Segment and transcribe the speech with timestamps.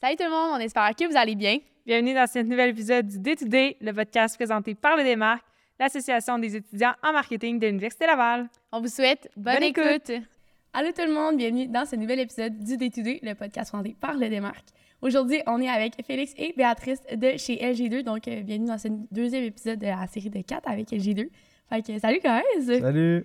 [0.00, 1.58] Salut tout le monde, on espère que vous allez bien.
[1.84, 5.44] Bienvenue dans ce nouvel épisode du Day-to-Day, le podcast présenté par le Démarque,
[5.78, 8.48] l'Association des étudiants en marketing de l'Université Laval.
[8.72, 10.08] On vous souhaite bonne, Bonne écoute.
[10.10, 10.24] écoute.
[10.72, 13.70] Allô tout le monde, bienvenue dans ce nouvel épisode du Day to Day, le podcast
[13.70, 14.68] présenté par le Démarque.
[15.02, 18.88] Aujourd'hui, on est avec Félix et Béatrice de chez LG2, donc euh, bienvenue dans ce
[19.10, 21.28] deuxième épisode de la série de 4 avec LG2.
[21.68, 22.80] Fait que salut guys!
[22.80, 23.24] Salut!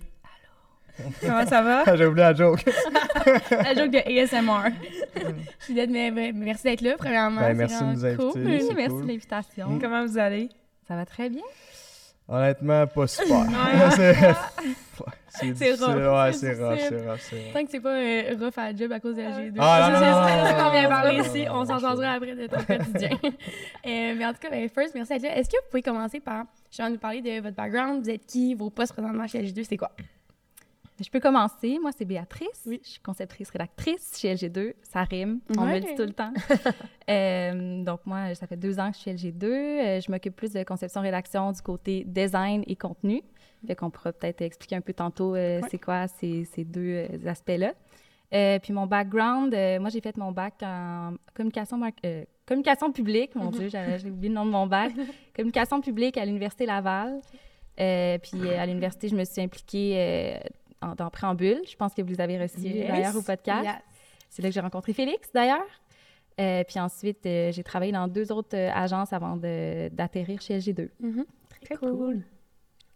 [1.20, 1.96] Comment ça va?
[1.96, 2.64] J'ai oublié la joke.
[3.50, 4.70] la joke de ASMR.
[5.58, 7.40] Je suis dead, mais, mais merci d'être là, premièrement.
[7.40, 8.22] Ben, merci de nous inviter.
[8.22, 8.42] cool.
[8.42, 9.02] merci cool.
[9.02, 9.78] de l'invitation.
[9.80, 10.48] Comment vous allez?
[10.88, 11.42] Ça va très bien.
[12.28, 13.38] Honnêtement, pas super.
[13.38, 13.46] Ouais.
[15.28, 17.52] c'est C'est rough, Ouais, c'est c'est rough, c'est rough, c'est rough.
[17.52, 19.54] Tant que c'est pas euh, rough à la job à cause de LG2.
[19.58, 21.44] Ah, non, Ça, non, non, qu'on vient non, parler non, ici.
[21.44, 23.10] non, On s'en changera après de ton quotidien.
[23.22, 25.36] Euh, mais en tout cas, ben, first, merci d'être là.
[25.36, 28.26] Est-ce que vous pouvez commencer par, je vais nous parler de votre background, vous êtes
[28.26, 29.92] qui, vos postes présentement chez LG2, c'est quoi?
[30.98, 31.78] Je peux commencer.
[31.80, 32.62] Moi, c'est Béatrice.
[32.66, 32.80] Oui.
[32.82, 34.74] Je suis conceptrice rédactrice chez LG2.
[34.82, 35.40] Ça rime.
[35.58, 36.32] On me le dit tout le temps.
[37.08, 39.44] Euh, donc, moi, ça fait deux ans que je suis LG2.
[39.44, 43.22] Euh, je m'occupe plus de conception-rédaction du côté design et contenu.
[43.66, 47.28] Fait qu'on pourra peut-être expliquer un peu tantôt euh, c'est quoi ces, ces deux euh,
[47.28, 47.74] aspects-là.
[48.34, 51.80] Euh, puis mon background, moi, j'ai fait mon bac en communication,
[52.44, 53.34] communication publique.
[53.34, 54.92] Mon Dieu, j'ai oublié le nom de mon bac.
[55.34, 57.20] communication publique à l'Université Laval.
[57.76, 60.40] Puis à l'université, je me suis impliquée
[60.86, 61.60] en- dans Préambule.
[61.68, 62.88] Je pense que vous les avez reçus Yes.
[62.88, 63.64] d'ailleurs au podcast.
[63.64, 63.74] Yes.
[64.30, 65.66] C'est là que j'ai rencontré Félix, d'ailleurs.
[66.40, 70.54] Euh, puis ensuite, euh, j'ai travaillé dans deux autres euh, agences avant de- d'atterrir chez
[70.58, 70.90] LG2.
[71.00, 71.24] Mhm.
[71.64, 72.20] Très cool.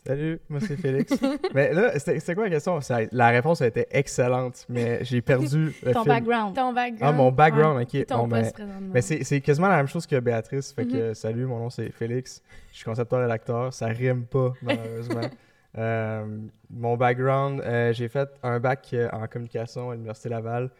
[0.07, 1.13] Salut, moi c'est Félix.
[1.55, 2.81] mais là, c'était c'était quoi la question?
[2.81, 6.55] Ça- la réponse a été excellente, mais j'ai perdu le Ton background.
[6.57, 6.99] Ton background.
[7.03, 8.07] Ah, mon background, ok.
[8.07, 8.63] Ton Bon, ben, poste.
[8.93, 10.73] Mais c'est c'est quasiment la même chose que Béatrice.
[10.73, 12.43] Fait que salut, mon nom c'est Félix.
[12.73, 13.75] Je suis concepteur rédacteur.
[13.75, 15.21] Ça rime pas, malheureusement.
[15.79, 16.27] Euh,
[16.71, 20.71] mon background, euh, j'ai fait un bac euh, en communication à l'Université Laval.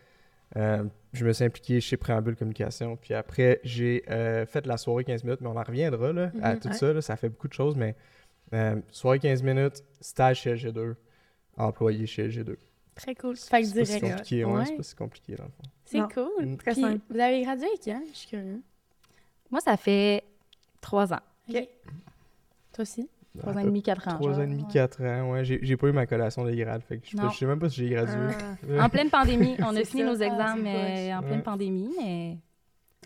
[0.57, 2.97] Euh, je me suis impliqué chez Préambule Communication.
[2.97, 6.55] Puis après, j'ai euh, fait la soirée 15 minutes, mais on en reviendra là, à
[6.55, 6.61] Mhm.
[6.61, 6.75] tout Ouais.
[6.75, 6.93] ça.
[6.93, 7.01] là.
[7.03, 7.95] ça fait beaucoup de choses, mais
[8.53, 10.97] euh, soirée 15 minutes, stage chez LG2,
[11.57, 12.57] employé chez LG2.
[12.97, 13.37] Très cool.
[13.37, 15.71] Fait que C'est pas si compliqué, ouais, c'est pas si compliqué dans le fond.
[15.85, 16.47] C'est cool.
[16.47, 16.57] Mm.
[16.57, 17.01] Très Puis, simple.
[17.09, 18.03] vous avez gradué quand?
[18.13, 18.61] Je suis curieux.
[19.51, 20.23] Moi, ça fait
[20.81, 21.21] trois ans.
[21.49, 21.55] OK.
[22.73, 23.09] Toi aussi?
[23.39, 24.15] Trois ans et demi, quatre ans.
[24.19, 25.45] Trois ans et demi, quatre ans, ouais.
[25.45, 27.31] J'ai pas eu ma collation de grade, fait que je, sais pas- Non.
[27.31, 28.15] je sais même pas si j'ai gradué.
[28.81, 29.57] En pleine pandémie.
[29.61, 30.07] On a fini ça.
[30.07, 31.43] nos Ah, examens mais en pleine Ouais.
[31.43, 32.39] pandémie, mais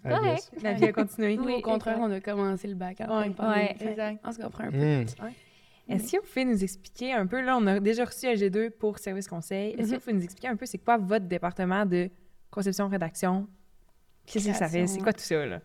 [0.03, 0.51] correct.
[0.63, 1.37] La vie a continué.
[1.37, 3.67] Nous, Oui, au contraire, on a commencé le bac en pleine pandémie.
[3.67, 3.77] Ouais.
[3.91, 4.21] Exact.
[4.25, 4.79] On se comprend un peu.
[4.79, 5.05] Hmm.
[5.87, 8.99] Est-ce que vous pouvez nous expliquer un peu, là, on a déjà reçu LG2 pour
[8.99, 9.73] service conseil.
[9.73, 9.95] Est-ce que Mhm.
[9.95, 12.09] vous pouvez nous expliquer un peu c'est quoi votre département de
[12.51, 13.47] conception-rédaction?
[14.27, 14.87] Qu'est-ce que ça fait?
[14.87, 15.61] C'est quoi tout ça, là?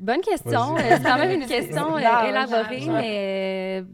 [0.00, 0.76] Bonne question.
[0.78, 2.88] C'est quand même une question euh, élaborée, large.
[2.88, 3.84] mais euh,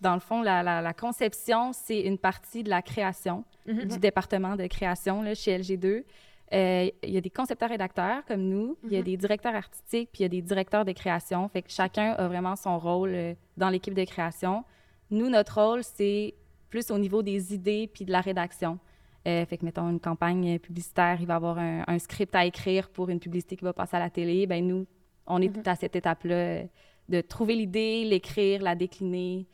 [0.00, 3.84] dans le fond, la, la- la conception, c'est une partie de la création, Mhm.
[3.86, 6.04] du département de création là, chez LG2.
[6.52, 9.04] Euh, Il y a des concepteurs-rédacteurs comme nous, il y a Mhm.
[9.04, 11.48] des directeurs artistiques, puis il y a des directeurs de création.
[11.48, 14.62] Fait que chacun a vraiment son rôle dans l'équipe de création.
[15.10, 16.34] Nous, notre rôle, c'est
[16.68, 18.78] plus au niveau des idées puis de la rédaction.
[19.26, 22.44] Euh, fait que, mettons, une campagne publicitaire, il va y avoir un, un script à
[22.44, 24.46] écrire pour une publicité qui va passer à la télé.
[24.46, 24.86] Ben nous,
[25.26, 25.62] on est Mhm.
[25.66, 26.62] à cette étape-là
[27.08, 29.46] de trouver l'idée, l'écrire, la décliner.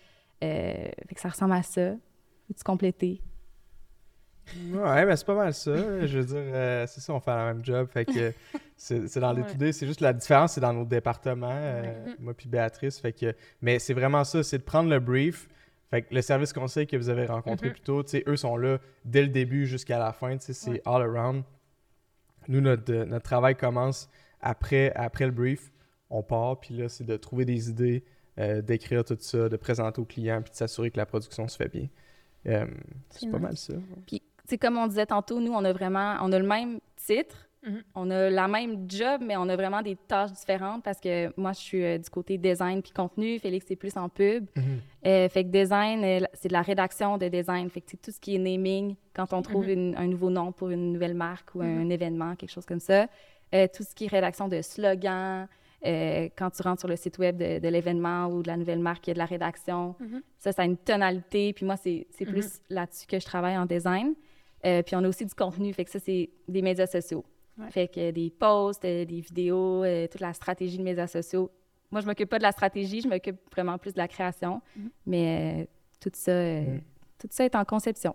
[0.43, 1.91] Euh, fait que ça ressemble à ça.
[2.49, 3.21] Peux-tu compléter?
[4.73, 5.73] Ouais, mais c'est pas mal ça.
[6.07, 7.89] Je veux dire, euh, c'est ça, on fait le même job.
[7.89, 8.33] Fait que
[8.77, 9.43] c'est dans Ouais.
[9.47, 9.73] l'étude.
[9.73, 12.15] C'est juste la différence, c'est dans nos départements, euh, Ouais.
[12.19, 12.99] moi puis Béatrice.
[12.99, 15.49] Fait que, mais c'est vraiment ça, c'est de prendre le brief.
[15.91, 17.73] Fait que le service conseil que vous avez rencontré Mhm.
[17.75, 20.37] plus tôt, tu eux sont là dès le début jusqu'à la fin.
[20.37, 20.83] tu C'est Ouais.
[20.87, 21.45] all around.
[22.49, 24.11] Nous, notre, euh, notre travail commence
[24.43, 25.71] après, après le brief.
[26.11, 28.05] On part, puis là, c'est de trouver des idées,
[28.39, 31.57] euh, d'écrire tout ça, de présenter aux clients, puis de s'assurer que la production se
[31.57, 31.89] fait bien.
[32.47, 32.67] Euh,
[33.11, 33.43] c'est pas nice.
[33.43, 33.75] mal ça.
[34.07, 37.49] Puis, c'est comme on disait tantôt, nous, on a vraiment, on a le même titre,
[37.65, 37.83] Mhm.
[37.95, 41.53] on a la même job, mais on a vraiment des tâches différentes parce que moi,
[41.53, 44.47] je suis euh, du côté design puis contenu, Félix, c'est plus en pub.
[45.07, 47.71] Euh, fait que design, c'est de la rédaction de design.
[47.71, 50.51] Fait que c'est tout ce qui est naming, quand on trouve une- un nouveau nom
[50.51, 53.07] pour une nouvelle marque ou un événement, quelque chose comme ça.
[53.55, 55.47] Euh, tout ce qui est rédaction de slogans,
[55.85, 58.79] euh, quand tu rentres sur le site web de, de l'événement ou de la nouvelle
[58.79, 59.95] marque, il y a de la rédaction.
[60.01, 60.23] Mhm.
[60.39, 61.53] Ça, ça a une tonalité.
[61.53, 64.15] Puis moi, c'est c'est plus là-dessus que je travaille en design.
[64.65, 65.73] Euh, puis on a aussi du contenu.
[65.73, 67.25] Fait que ça, c'est des médias sociaux.
[67.59, 67.71] Ouais.
[67.71, 71.51] Fait que des posts, euh, des vidéos, euh, toute la stratégie de médias sociaux.
[71.91, 74.63] Moi, je m'occupe pas de la stratégie, je m'occupe vraiment plus de la création.
[74.77, 74.91] Mhm.
[75.07, 75.67] Mais euh,
[76.01, 76.81] tout ça, euh, Mhm.
[77.19, 78.15] tout ça est en conception.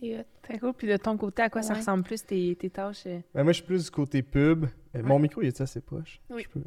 [0.00, 0.26] C'est.
[0.42, 0.72] Très cool.
[0.74, 3.04] Puis de ton côté, à quoi ça ressemble plus tes, tes tâches?
[3.06, 3.18] euh?
[3.34, 4.66] Ben, moi, je suis plus du côté pub.
[4.94, 6.20] Euh, Mon micro, il est assez poche?
[6.30, 6.42] Oui.
[6.44, 6.60] Je peux-.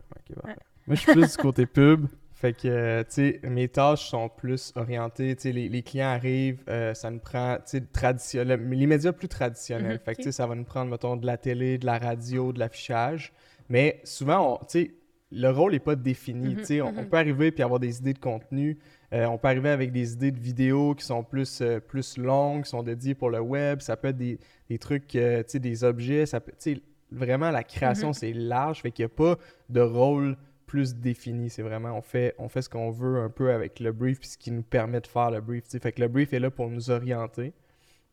[0.45, 0.55] Ouais.
[0.87, 2.07] Moi, je suis plus du côté pub.
[2.33, 5.35] Fait que, euh, tu sais, mes tâches sont plus orientées.
[5.35, 9.11] Tu sais, les, les clients arrivent, euh, ça nous prend, tu sais, traditionnel, les médias
[9.11, 9.93] plus traditionnels.
[9.93, 11.97] Mhm, fait que, tu sais, ça va nous prendre, mettons, de la télé, de la
[11.97, 13.33] radio, de l'affichage.
[13.67, 14.91] Mais souvent, on- tu sais,
[15.31, 16.53] le rôle n'est pas défini.
[16.55, 17.09] Mhm, tu sais, on, on mhm.
[17.09, 18.77] peut arriver puis avoir des idées de contenu.
[19.13, 22.63] Euh, on peut arriver avec des idées de vidéos qui sont plus, euh, plus longues,
[22.63, 23.81] qui sont dédiées pour le web.
[23.81, 24.39] Ça peut être des,
[24.69, 26.25] des trucs, euh, tu sais, des objets.
[26.25, 28.13] Ça peut, tu sais, vraiment, la création, Mhm.
[28.13, 28.81] c'est large.
[28.81, 29.37] Fait qu'il n'y a pas
[29.69, 31.49] de rôle plus défini.
[31.49, 34.29] C'est vraiment, on fait, on fait ce qu'on veut un peu avec le brief puis
[34.29, 35.63] ce qui nous permet de faire le brief.
[35.67, 37.53] Fait que le brief est là pour nous orienter.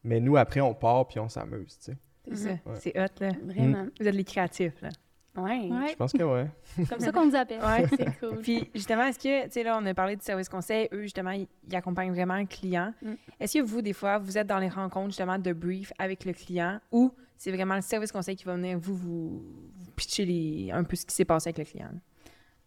[0.05, 1.77] Mais nous, après, on part puis on s'amuse.
[1.79, 1.97] tu sais.
[2.29, 2.51] C'est ça.
[2.51, 2.77] Ouais.
[2.81, 3.33] C'est hot, là.
[3.45, 3.87] Vraiment.
[4.01, 4.89] Vous êtes les créatifs, là.
[5.37, 5.69] Ouais.
[5.71, 6.47] Ouais, Je pense que ouais.
[6.89, 7.61] comme ça qu'on nous appelle.
[7.63, 7.87] Ouais.
[7.97, 8.39] C'est cool.
[8.41, 11.31] Puis justement, est-ce que, tu sais, là, on a parlé du service conseil, eux, justement,
[11.31, 12.93] ils, ils accompagnent vraiment le client.
[13.03, 13.13] Mm.
[13.41, 16.33] Est-ce que vous, des fois, vous êtes dans les rencontres, justement, de brief avec le
[16.33, 19.29] client ou c'est vraiment le service conseil qui va venir vous, vous,
[19.75, 21.91] vous pitcher les- un peu ce qui s'est passé avec le client?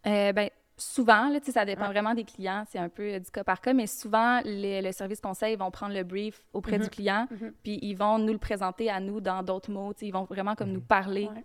[0.06, 1.88] Euh, ben, souvent, là, tu sais, ça dépend Ouais.
[1.88, 4.92] vraiment des clients, c'est un peu euh, du cas par cas, mais souvent, les- le
[4.92, 7.52] service conseil vont prendre le brief auprès du client, Mhm.
[7.62, 10.24] puis ils vont nous le présenter à nous dans d'autres mots, tu sais, ils vont
[10.24, 10.74] vraiment comme Mhm.
[10.74, 11.44] nous parler Ouais.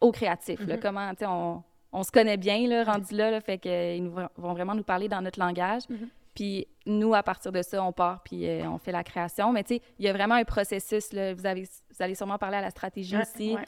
[0.00, 0.80] Aux créatifs, là, Mhm.
[0.80, 1.62] comment, tu sais, on,
[1.92, 5.08] on se connaît bien, là, rendu là, là, fait qu'ils nous vont- vraiment nous parler
[5.08, 5.82] dans notre langage.
[5.88, 6.08] Mhm.
[6.34, 9.52] Puis nous, à partir de ça, on part puis euh, on fait la création.
[9.52, 11.12] Mais tu sais, il y a vraiment un processus.
[11.14, 11.32] Là.
[11.32, 13.54] Vous, avez, vous allez sûrement parler à la stratégie Ouais, aussi.
[13.54, 13.64] ouais.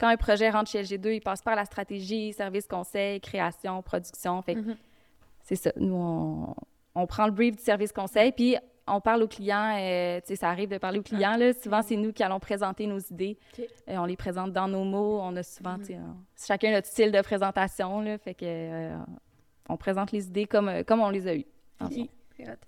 [0.00, 4.42] Quand un projet rentre chez LG2, il passe par la stratégie, service conseil, création, production.
[4.42, 4.60] Fait que
[5.42, 5.70] c'est ça.
[5.76, 6.54] Nous, on,
[6.96, 8.56] on prend le brief du service conseil, puis
[8.90, 9.76] on parle aux clients.
[9.78, 11.36] euh, tu sais, ça arrive de parler aux clients.
[11.36, 11.52] Là.
[11.52, 13.38] Souvent, c'est nous qui allons présenter nos idées.
[13.88, 15.20] Euh, on les présente dans nos mots.
[15.22, 15.76] On a souvent,
[16.36, 18.00] chacun notre style de présentation.
[18.00, 18.96] Là, fait que euh,
[19.68, 21.46] on présente les idées comme, comme on les a eues.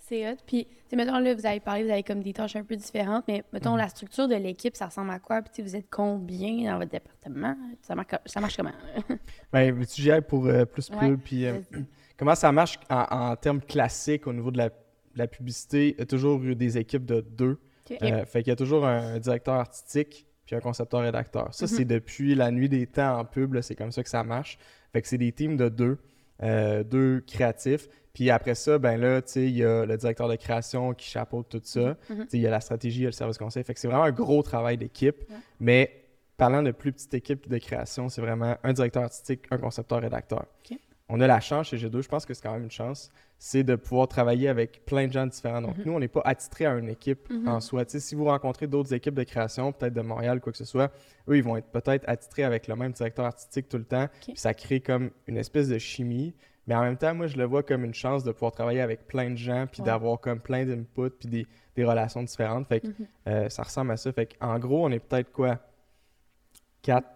[0.00, 0.36] C'est hot.
[0.46, 3.44] Puis, mettons, là, vous avez parlé, vous avez comme des tâches un peu différentes, mais
[3.52, 3.78] mettons, Mhm.
[3.78, 5.42] la structure de l'équipe, ça ressemble à quoi?
[5.42, 7.56] Puis, vous êtes combien dans votre département?
[7.80, 8.72] Ça marche, ça marche comment?
[9.52, 11.20] Ben, veux-tu pour euh, plus Ouais, pub?
[11.20, 11.60] Puis, euh,
[12.18, 14.70] comment ça marche en, en termes classiques au niveau de la,
[15.16, 15.96] la publicité?
[15.98, 17.58] A toujours eu des équipes de deux.
[17.90, 17.98] Ok.
[18.02, 21.48] Euh, fait qu'il y a toujours un directeur artistique puis un concepteur-rédacteur.
[21.54, 21.68] Ça, Mhm.
[21.68, 24.58] c'est depuis la nuit des temps en pub, c'est comme ça que ça marche.
[24.92, 25.98] Fait que c'est des teams de deux,
[26.42, 27.88] euh, deux créatifs.
[28.12, 31.08] Puis après ça, ben là, tu sais, il y a le directeur de création qui
[31.08, 31.80] chapeaute tout ça.
[31.80, 31.96] Mhm.
[32.08, 33.62] Tu sais, Il y a la stratégie, il y a le service conseil.
[33.62, 35.16] Fait que c'est vraiment un gros travail d'équipe.
[35.30, 35.36] Ouais.
[35.60, 35.96] Mais
[36.36, 40.46] parlant de plus petite équipe de création, c'est vraiment un directeur artistique, un concepteur-rédacteur.
[41.12, 43.64] On a la chance chez G2, je pense que c'est quand même une chance, c'est
[43.64, 45.60] de pouvoir travailler avec plein de gens différents.
[45.60, 45.82] Donc, Mhm.
[45.86, 47.48] nous, on n'est pas attitrés à une équipe Mhm.
[47.48, 47.82] en soi.
[47.88, 50.92] Si vous rencontrez d'autres équipes de création, peut-être de Montréal quoi que ce soit,
[51.28, 54.06] eux, ils vont être peut-être attitrés avec le même directeur artistique tout le temps.
[54.22, 56.34] Puis ça crée comme une espèce de chimie.
[56.66, 59.08] Mais en même temps, moi, je le vois comme une chance de pouvoir travailler avec
[59.08, 59.86] plein de gens, puis Ouais.
[59.86, 62.68] d'avoir comme plein d'inputs, puis des, des relations différentes.
[62.68, 62.94] Fait que Mhm.
[63.26, 64.12] euh, ça ressemble à ça.
[64.12, 65.58] Fait en gros, on est peut-être quoi?
[66.82, 67.08] Quatre,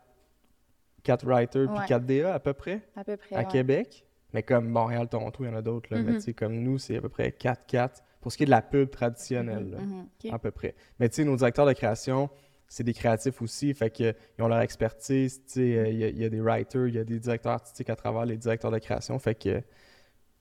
[1.05, 1.87] quatre writers puis Ouais.
[1.87, 3.37] quatre DA à peu près À peu près.
[3.37, 3.45] à.
[3.45, 4.05] Québec.
[4.33, 5.89] Mais comme Montréal, Toronto, il y en a d'autres.
[5.95, 6.03] là.
[6.03, 6.17] Mais Mhm.
[6.17, 8.63] tu sais, comme nous, c'est à peu près 4-4 pour ce qui est de la
[8.63, 9.71] pub traditionnelle.
[9.71, 10.35] là, Mhm.
[10.35, 10.75] À peu près.
[10.99, 12.29] Mais tu sais, nos directeurs de création,
[12.67, 13.73] c'est des créatifs aussi.
[13.75, 15.39] Fait que, ils ont leur expertise.
[15.45, 17.21] Tu sais, euh, il y, a- il y a des writers, il y a des
[17.21, 19.17] directeurs artistiques à travers les directeurs de création.
[19.21, 19.63] Fait que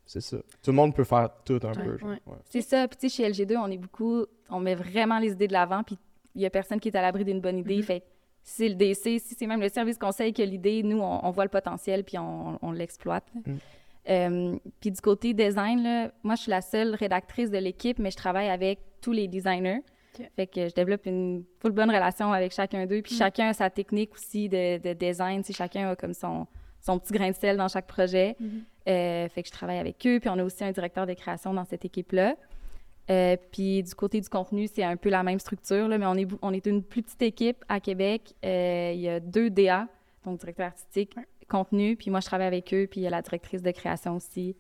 [0.06, 0.38] c'est ça.
[0.64, 1.98] Tout le monde peut faire tout un peu.
[1.98, 2.10] genre.
[2.10, 2.22] ouais.
[2.26, 2.38] Ouais.
[2.50, 2.88] C'est ça.
[2.88, 5.84] Puis, tu sais, chez LG2, on est beaucoup, on met vraiment les idées de l'avant,
[5.84, 6.00] puis
[6.34, 7.78] il y a personne qui est à l'abri d'une bonne idée.
[7.78, 7.84] Mhm.
[7.84, 8.04] Fait
[8.44, 11.26] si c'est le DC, si c'est même le service conseil qui a l'idée, nous, on,
[11.26, 13.26] on voit le potentiel, puis on, on l'exploite.
[13.46, 13.58] Mhm.
[14.10, 18.12] Euh, puis du côté design, là, moi, je suis la seule rédactrice de l'équipe, mais
[18.12, 19.80] je travaille avec tous les designers.
[20.20, 20.30] Ok.
[20.36, 23.02] Fait que je développe une full bonne relation avec chacun d'eux.
[23.02, 23.18] Puis Mhm.
[23.20, 25.42] chacun a sa technique aussi de, de design.
[25.42, 26.46] Tu sais, chacun a comme son,
[26.82, 28.36] son petit grain de sel dans chaque projet.
[28.40, 28.64] Mhm.
[28.90, 30.20] Euh, fait que je travaille avec eux.
[30.20, 32.36] Puis on a aussi un directeur de création dans cette équipe-là.
[33.10, 36.16] Euh, puis du côté du contenu, c'est un peu la même structure, là, mais on
[36.16, 38.34] est, on est une plus petite équipe à Québec.
[38.46, 39.88] Euh, Il y a deux DA,
[40.26, 41.16] donc directeur artistique,
[41.50, 44.16] contenu, puis moi je travaille avec eux, puis il y a la directrice de création
[44.16, 44.56] aussi.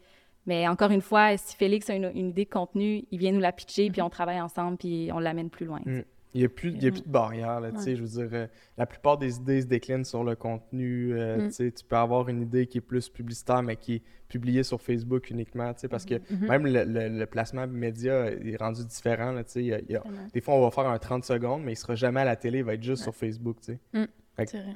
[0.46, 3.40] Mais encore une fois, si Félix a une, une idée de contenu, il vient nous
[3.40, 5.80] la pitcher, puis on travaille ensemble, puis on l'amène plus loin.
[5.86, 6.02] Mm.
[6.34, 7.60] Il n'y a, plus- il y a plus de barrières.
[7.60, 7.96] Là, Ouais.
[7.96, 8.48] Je veux dire, euh,
[8.78, 11.13] la plupart des idées se déclinent sur le contenu.
[11.13, 11.52] euh, Mm.
[11.52, 15.30] tu peux avoir une idée qui est plus publicitaire, mais qui est publiée sur Facebook
[15.30, 15.72] uniquement.
[15.90, 16.48] Parce que Mhm.
[16.48, 19.32] même le, le- le placement média est rendu différent.
[19.32, 20.28] Là, tu sais, il y a- il y a- Vraiment.
[20.34, 22.36] des fois, on va faire un 30 secondes, mais il ne sera jamais à la
[22.36, 23.58] télé, il va être juste sur Facebook.
[23.62, 23.80] tu sais.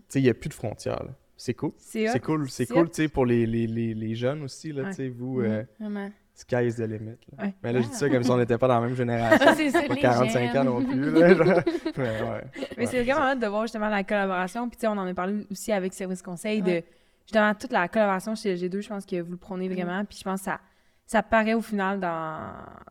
[0.07, 1.03] Sais, Il n'y a plus de frontières.
[1.03, 1.15] là.
[1.35, 1.71] C'est cool.
[1.77, 4.71] C'est cool, c'est cool tu sais, pour les, les, les, les jeunes aussi.
[4.73, 4.89] Là, Ouais.
[4.89, 5.45] tu sais, Vous, Mhm.
[5.45, 6.11] euh, Vraiment.
[6.39, 7.17] Sky is the limit.
[7.37, 7.45] là.
[7.45, 7.55] Ouais.
[7.63, 9.53] Mais là, je dis ça comme si on n'était pas dans la même génération.
[9.55, 11.11] c'est ça, pas les 45 ans non plus.
[11.11, 11.45] Là, genre.
[11.97, 12.43] Ouais, ouais.
[12.77, 14.69] Mais c'est vraiment hâte de voir justement la collaboration.
[14.69, 16.81] Puis, tu sais, on en a parlé aussi avec Service Conseil Ouais.
[16.81, 16.85] de
[17.25, 18.81] justement toute la collaboration chez LG2.
[18.81, 20.05] Je pense que vous le prenez vraiment.
[20.05, 20.59] Puis, je pense que ça,
[21.07, 22.39] ça paraît au final dans,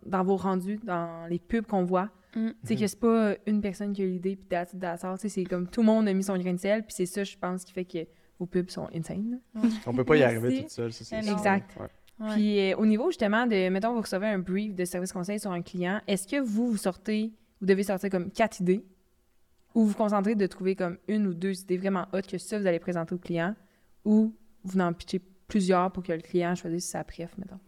[0.05, 2.09] dans vos rendus, dans les pubs qu'on voit.
[2.35, 2.49] Mm.
[2.49, 4.67] Tu sais, que c'est pas une personne qui a l'idée, puis all.
[4.67, 4.79] Tu
[5.19, 6.83] sais, c'est comme tout le monde a mis son grain de sel.
[6.83, 7.99] Puis, c'est ça, je pense, qui fait que
[8.41, 9.39] vos pubs sont insane.
[9.55, 9.69] là.
[9.87, 11.33] On peut pas y arriver toute seule, ça, c'est Ah.
[11.33, 11.71] Exact.
[11.81, 11.87] Ouais.
[12.19, 12.33] Ouais.
[12.33, 15.51] Puis euh, au niveau justement de, mettons, vous recevez un brief de service conseil sur
[15.51, 18.85] un client, est-ce que vous, vous sortez, vous devez sortir comme quatre idées?
[19.75, 22.59] Ou vous vous concentrez de trouver comme une ou deux idées vraiment hautes que ça,
[22.59, 23.55] vous allez présenter au client?
[24.05, 27.61] Ou vous en pitchez plusieurs pour que le client choisisse sa préf, mettons?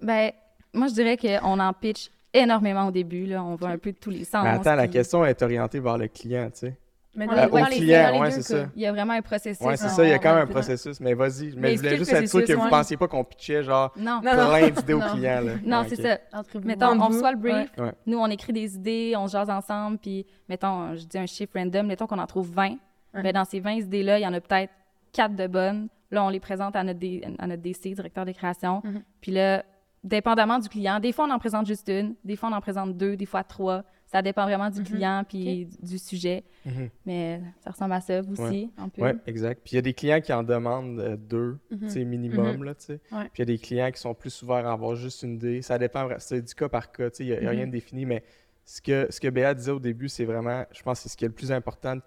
[0.00, 0.30] Ben,
[0.72, 3.26] moi, je dirais qu'on en pitch énormément au début.
[3.26, 3.42] Là.
[3.42, 4.44] On va un peu de tous les sens.
[4.44, 6.78] Mais attends, la puis question est orientée vers le client, tu sais.
[7.16, 8.66] Mais dans est les- pas dans au les- client, dans les ouais, deux c'est ça.
[8.76, 9.66] Il y a vraiment un processus.
[9.66, 11.00] Ouais, c'est ça, il y a quand même un processus.
[11.00, 12.70] Mais vas-y, mais, Mais je voulais juste être sûr que vous ouais.
[12.70, 14.48] pensiez pas qu'on pitchait genre Non, Non, non.
[14.48, 15.52] plein d'idées aux clients, là.
[15.64, 16.18] non, Ouais, c'est ça.
[16.32, 16.66] Entre vous.
[16.66, 17.70] Mettons, Entre on vous, reçoit le brief.
[17.78, 17.92] ouais.
[18.06, 21.52] Nous, on écrit des idées, on se jase ensemble, puis mettons, je dis un chiffre
[21.56, 22.76] random, mettons qu'on en trouve 20.
[23.14, 23.22] Ouais.
[23.22, 24.72] Ben, dans ces 20 idées-là, il y en a peut-être
[25.12, 25.88] 4 de bonnes.
[26.10, 28.82] Là, on les présente à notre, D- à notre DC, directeur de création.
[28.84, 29.02] Mhm.
[29.20, 29.64] Puis là,
[30.04, 32.96] dépendamment du client, des fois, on en présente juste une, des fois, on en présente
[32.96, 33.82] deux, des fois trois.
[34.06, 34.86] Ça dépend vraiment du Mhm.
[34.86, 36.44] client puis du- du sujet.
[36.64, 36.90] Mhm.
[37.06, 39.02] Mais ça ressemble à ça aussi, un peu.
[39.02, 39.62] Ouais, exact.
[39.64, 41.78] Puis il y a des clients qui en demandent euh, deux, Mhm.
[41.80, 43.00] tu sais, minimum, là, tu sais.
[43.10, 43.24] Ouais.
[43.32, 45.60] Puis il y a des clients qui sont plus ouverts à avoir juste une idée.
[45.60, 47.50] Ça dépend, c'est du cas par cas, tu sais, il n'y a, il y a
[47.50, 48.22] rien de défini, mais
[48.64, 51.24] ce que, ce que Béa disait au début, c'est vraiment, je pense c'est ce qui
[51.24, 51.98] est le plus important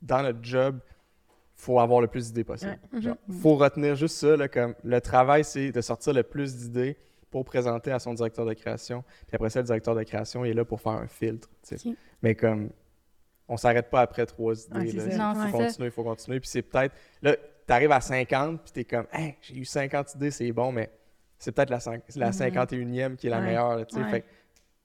[0.00, 0.78] dans notre job.
[1.60, 2.78] faut avoir le plus d'idées possible.
[2.92, 3.00] Ouais.
[3.00, 6.96] Genre, faut retenir juste ça, là, comme le travail, c'est de sortir le plus d'idées
[7.30, 9.02] pour présenter à son directeur de création.
[9.26, 11.48] Puis après ça, le directeur de création est là pour faire un filtre.
[12.22, 12.70] Mais comme
[13.48, 14.90] on s'arrête pas après trois idées.
[14.92, 15.00] Il
[15.50, 16.40] faut continuer, il faut continuer.
[16.40, 16.94] Puis c'est peut-être.
[17.22, 17.34] Là,
[17.66, 20.70] tu arrives à 50, puis tu es comme, hey, j'ai eu 50 idées, c'est bon,
[20.72, 20.90] mais
[21.38, 22.32] c'est peut-être la, cin- la Mhm.
[22.32, 23.44] 51e qui est la Ouais.
[23.46, 23.76] meilleure.
[23.76, 24.02] là, tu sais.
[24.02, 24.10] Ouais.
[24.10, 24.26] Fait que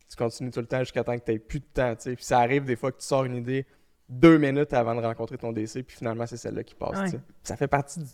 [0.10, 1.94] tu continues tout le temps jusqu'à temps que tu n'aies plus de temps.
[1.96, 3.66] Puis ça arrive des fois que tu sors une idée
[4.10, 7.14] deux minutes avant de rencontrer ton DC, puis finalement, c'est celle-là qui passe.
[7.14, 7.20] Ouais.
[7.42, 8.06] Ça fait partie du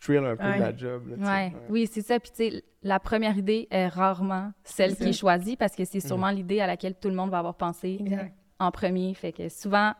[0.00, 0.56] thrill un peu Ouais.
[0.56, 1.08] de la job.
[1.08, 1.16] là.
[1.16, 1.52] Ouais.
[1.52, 1.60] Ouais.
[1.68, 2.18] Oui, c'est ça.
[2.18, 6.00] Puis, tu sais, la première idée est rarement celle qui est choisie parce que c'est
[6.00, 8.32] sûrement l'idée à laquelle tout le monde va avoir pensé Exact.
[8.58, 9.12] en premier.
[9.14, 9.92] Fait que souvent,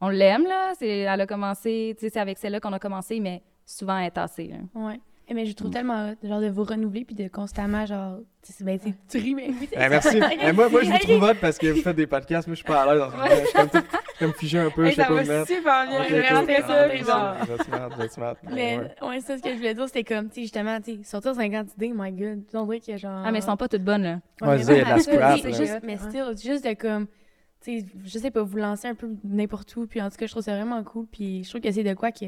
[0.00, 0.72] on l'aime, là.
[0.78, 4.06] C'est, elle a commencé, tu sais, c'est avec celle-là qu'on a commencé, mais souvent, elle
[4.06, 4.48] est tassée.
[4.48, 4.56] là.
[4.74, 5.00] Ouais.
[5.30, 5.54] Eh, mais je Mm.
[5.54, 8.94] trouve tellement hot, genre de vous renouveler puis de constamment genre tu sais, ben, c'est
[9.08, 10.18] tu ris mais Ben, merci.
[10.38, 12.48] Mais moi, moi, je vous trouve hot parce que vous faites des podcasts.
[12.48, 13.30] Moi, je suis pas à l'aise dans ce.
[13.40, 13.82] Je suis comme,
[14.18, 14.86] comme figé un peu.
[14.86, 15.46] Je sais ça pas où me mettre.
[15.46, 15.98] super bien.
[15.98, 16.42] Ça, Ah, je genre...
[16.46, 18.40] vais je vais te mettre.
[18.54, 19.08] Mais Ouais.
[19.08, 21.02] ouais, c'est ça ce que je voulais dire, c'était comme tu sais justement, tu sais,
[21.04, 23.84] sortir 50 idées, my god, on dirait que genre Ah, mais elles sont pas toutes
[23.84, 24.20] bonnes, là.
[24.40, 25.98] Ouais, mais c'est ça, la scrap, juste mais
[26.42, 27.06] juste de comme
[27.60, 30.26] tu sais, je sais pas, vous lancer un peu n'importe où puis en tout cas,
[30.26, 32.24] je trouve ça vraiment cool puis je trouve que c'est de quoi que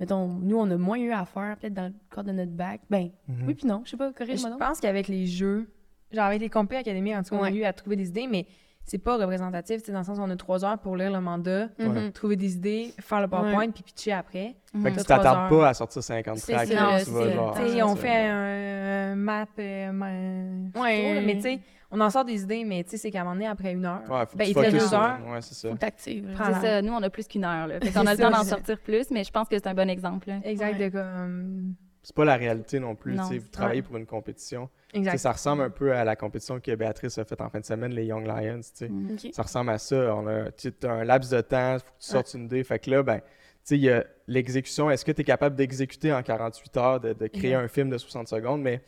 [0.00, 2.80] mettons nous on a moins eu à faire peut-être dans le cadre de notre bac.
[2.90, 3.46] Ben Mhm.
[3.46, 4.58] oui puis non, je sais pas, Je corrige-moi donc.
[4.58, 5.68] pense qu'avec les jeux,
[6.12, 8.26] genre avec les compés académiques, en tout cas, on a eu à trouver des idées,
[8.30, 8.46] mais
[8.88, 11.10] c'est pas représentatif, tu sais, dans le sens où on a trois heures pour lire
[11.10, 12.12] le mandat, Mhm.
[12.12, 14.54] trouver des idées, faire le PowerPoint, puis pitcher après.
[14.80, 16.68] Fait que T'as tu t'attardes pas à sortir 50 C'est tracks.
[16.68, 17.30] c'est tu vas ça.
[17.32, 17.54] genre.
[17.56, 21.14] Tu sais, c'est on fait un, un map, euh, ma- Ouais.
[21.14, 21.58] là, mais tu sais,
[21.90, 23.84] on en sort des idées, mais tu sais, c'est qu'à un moment donné, après une
[23.84, 25.18] heure, Ouais, faut que ben, tu il focuses deux heures.
[25.28, 25.70] Ouais, c'est ça.
[25.70, 26.28] Faut t'actives.
[26.36, 26.82] C'est ça.
[26.82, 27.80] Nous, on a plus qu'une heure, là.
[27.82, 29.88] Fait qu'on a le temps d'en sortir plus, mais je pense que c'est un bon
[29.88, 30.40] exemple, là.
[30.44, 30.90] exact, Ouais.
[30.90, 31.74] de comme...
[32.02, 33.14] C'est pas la réalité non plus.
[33.14, 33.24] Non.
[33.24, 34.68] Vous travaillez pour une compétition.
[34.94, 35.18] Exact.
[35.18, 37.92] Ça ressemble un peu à la compétition que Béatrice a faite en fin de semaine,
[37.92, 38.60] les Young Lions.
[38.60, 38.88] tu sais.
[38.88, 39.10] Mm.
[39.14, 39.30] OK.
[39.34, 40.14] Ça ressemble à ça.
[40.14, 42.62] On a tu as un laps de temps, faut que tu sortes une idée.
[42.62, 43.24] Fait que là, ben, tu
[43.64, 44.88] sais, il y a l'exécution.
[44.88, 47.98] Est-ce que tu es capable d'exécuter en 48 heures, de, de créer un film de
[47.98, 48.82] 60 secondes, mais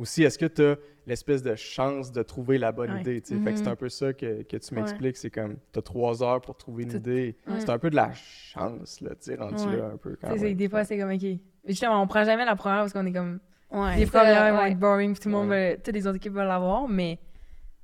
[0.00, 0.76] aussi, est-ce que tu as
[1.06, 3.00] l'espèce de chance de trouver la bonne Ouais.
[3.00, 3.14] idée?
[3.20, 3.20] Fait
[3.52, 3.68] que c'est Mhm.
[3.68, 4.80] un peu ça que, que tu Ouais.
[4.80, 5.16] m'expliques.
[5.16, 7.36] C'est comme, tu as trois heures pour trouver une Tout- idée.
[7.46, 7.60] Ouais.
[7.60, 9.76] C'est un peu de la chance, là, tu sais, rendu Ouais.
[9.76, 10.16] là un peu.
[10.20, 10.54] Quand même.
[10.54, 11.26] des fois, c'est comme, OK.
[11.66, 13.38] Justement, on prend jamais la première parce qu'on est comme...
[13.70, 13.96] Ouais.
[13.98, 14.72] les premières vont ouais.
[14.72, 15.74] être boring, puis tout le monde Ouais.
[15.76, 15.82] veut...
[15.82, 17.18] Toutes les autres équipes veulent l'avoir, mais...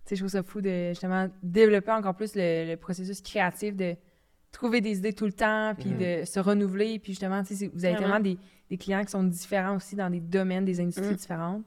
[0.04, 3.74] Tu sais, je trouve ça fou de, justement, développer encore plus le, le processus créatif
[3.76, 3.94] de
[4.52, 5.98] trouver des idées tout le temps, puis Mhm.
[5.98, 8.14] de se renouveler, puis justement, tu sais, c'est- vous avez Vraiment.
[8.14, 8.38] tellement des,
[8.70, 11.14] des clients qui sont différents aussi dans des domaines, des industries Mhm.
[11.14, 11.64] différentes.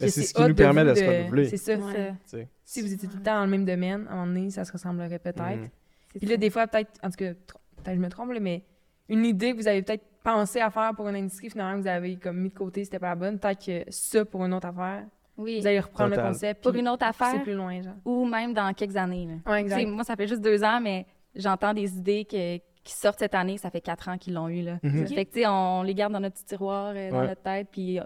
[0.00, 1.48] Que c'est ce qui nous permet de se renouveler.
[1.48, 1.76] C'est ça.
[1.76, 2.48] Ouais.
[2.64, 4.64] Si vous étiez tout le temps dans le même domaine, à un moment donné, ça
[4.64, 5.70] se ressemblerait peut-être.
[6.12, 6.32] C'est Puis ça.
[6.32, 7.34] là, des fois, peut-être, en tout cas, tr-
[7.76, 8.62] peut-être que je me trompe, là, mais
[9.08, 12.16] une idée que vous avez peut-être pensé à faire pour une industrie, finalement, vous avez
[12.16, 13.38] comme mis de côté, c'était pas la bonne.
[13.38, 15.04] Peut-être que ça, pour une autre affaire,
[15.36, 15.60] Oui.
[15.60, 16.24] vous allez reprendre Total.
[16.26, 16.62] le concept.
[16.62, 17.94] Pour une autre affaire plus loin, genre.
[18.04, 19.52] ou même dans quelques années, là.
[19.52, 23.34] Ouais, moi, ça fait juste deux ans, mais j'entends des idées que- qui sortent cette
[23.34, 23.58] année.
[23.58, 24.62] Ça fait quatre ans qu'ils l'ont eu.
[24.62, 24.78] Là.
[24.82, 27.28] Fait que, tu sais, on les garde dans notre petit tiroir, euh, dans Ouais.
[27.28, 27.98] notre tête, puis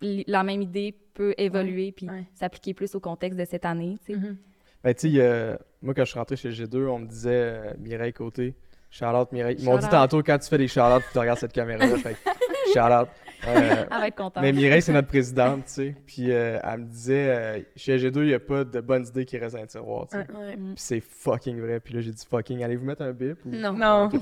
[0.00, 2.24] la même idée peut évoluer puis Ouais.
[2.34, 3.96] s'appliquer plus au contexte de cette année.
[4.06, 4.18] tu sais.
[4.18, 4.36] Mhm.
[4.82, 8.12] Ben, tu sais, moi, quand je suis rentré chez G2, on me disait euh, Mireille
[8.14, 8.54] Côté.
[8.90, 9.56] Shout-out Mireille.
[9.58, 11.96] Ils m'ont dit tantôt quand tu fais des shout-outs, tu regardes cette caméra-là.
[11.98, 12.16] fait
[12.74, 13.08] shout-out.
[13.46, 14.42] Euh, Elle va être contente.
[14.42, 15.94] mais Mireille, c'est notre présidente, tu sais.
[16.06, 19.24] Puis euh, elle me disait euh, chez G2, il n'y a pas de bonnes idées
[19.24, 20.26] qui restent dans le tiroir, tu sais.
[20.32, 20.38] Ouais.
[20.46, 20.56] Ouais.
[20.56, 21.78] Puis c'est fucking vrai.
[21.80, 22.62] Puis là, j'ai dit fucking.
[22.64, 23.50] Allez-vous mettre un bip ou?
[23.50, 23.72] Non.
[23.72, 24.10] Non.
[24.12, 24.18] Je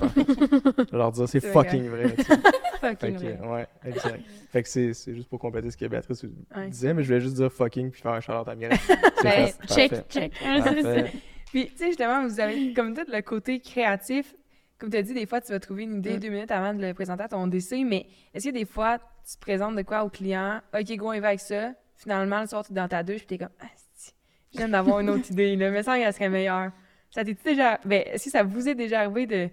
[0.91, 2.13] vais leur dire, c'est C'est fucking vrai.
[2.15, 2.35] tu sais.
[2.35, 2.41] Fait
[2.81, 3.17] Fucking
[3.49, 4.21] ouais, exact.
[4.51, 6.23] Fait que c'est c'est juste pour compléter ce que Béatrice
[6.55, 6.67] Ouais.
[6.69, 8.77] disait, mais je voulais juste dire fucking puis faire un shout-out à Mireille.
[9.23, 9.47] Ben.
[9.67, 10.05] Check, Parfait.
[10.09, 10.33] check.
[10.39, 11.11] Parfait.
[11.51, 14.35] Puis, tu sais, justement, vous avez comme tout le côté créatif.
[14.77, 16.19] Comme tu as dit, des fois, tu vas trouver une idée Mm.
[16.19, 19.35] deux minutes avant de le présenter à ton DC, mais est-ce que des fois, tu
[19.35, 20.61] te présentes de quoi au client?
[20.73, 21.73] OK, go, on y va avec ça.
[21.97, 24.13] Finalement, le soir, tu es dans ta douche, puis t'es comme, ah, si,
[24.53, 26.71] je viens d'avoir une autre idée, là, mais ça, elle serait meilleure.
[27.09, 27.79] Ça t'est déjà.
[27.83, 29.49] Ben, est-ce que ça vous est déjà arrivé de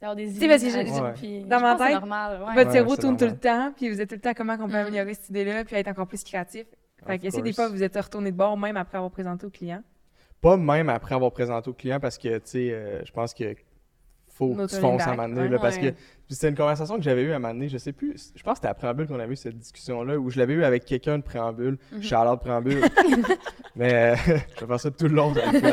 [0.00, 1.12] D'avoir des sais, parce que idées, j'ai- Ouais.
[1.14, 2.54] puis- Dans ma tête, normal, ouais.
[2.54, 4.72] Votre cerveau tourne tout le temps, puis vous êtes tout le temps comment on peut
[4.72, 4.76] Mm.
[4.76, 6.66] améliorer cette idée-là, puis être encore plus créatif.
[7.06, 9.82] Fait que des fois vous êtes retourné de bord, même après avoir présenté au client.
[10.40, 13.54] Pas même après avoir présenté au client parce que, tu sais, euh, je pense que
[14.38, 15.86] faut que tu fonces à un moment donné, là, parce que
[16.28, 18.52] c'était une conversation que j'avais eue à un moment donné, je sais plus, je pense
[18.54, 21.18] que c'était à Préambule qu'on avait eu cette discussion-là, où je l'avais eu avec quelqu'un
[21.18, 22.02] de Préambule, Mhm.
[22.02, 22.80] Charlotte Préambule,
[23.76, 24.16] mais euh,
[24.56, 25.32] je vais faire ça tout le long,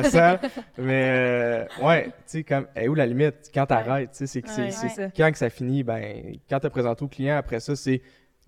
[0.09, 0.39] ça
[0.77, 3.51] mais euh, ouais, tu sais, comme, est où la limite?
[3.53, 4.71] Quand t'arrêtes, tu sais, c'est que c'est- Ouais.
[4.71, 7.75] c'est C'est quand que ça finit, ben, quand tu as présenté au client, après ça,
[7.75, 8.01] c'est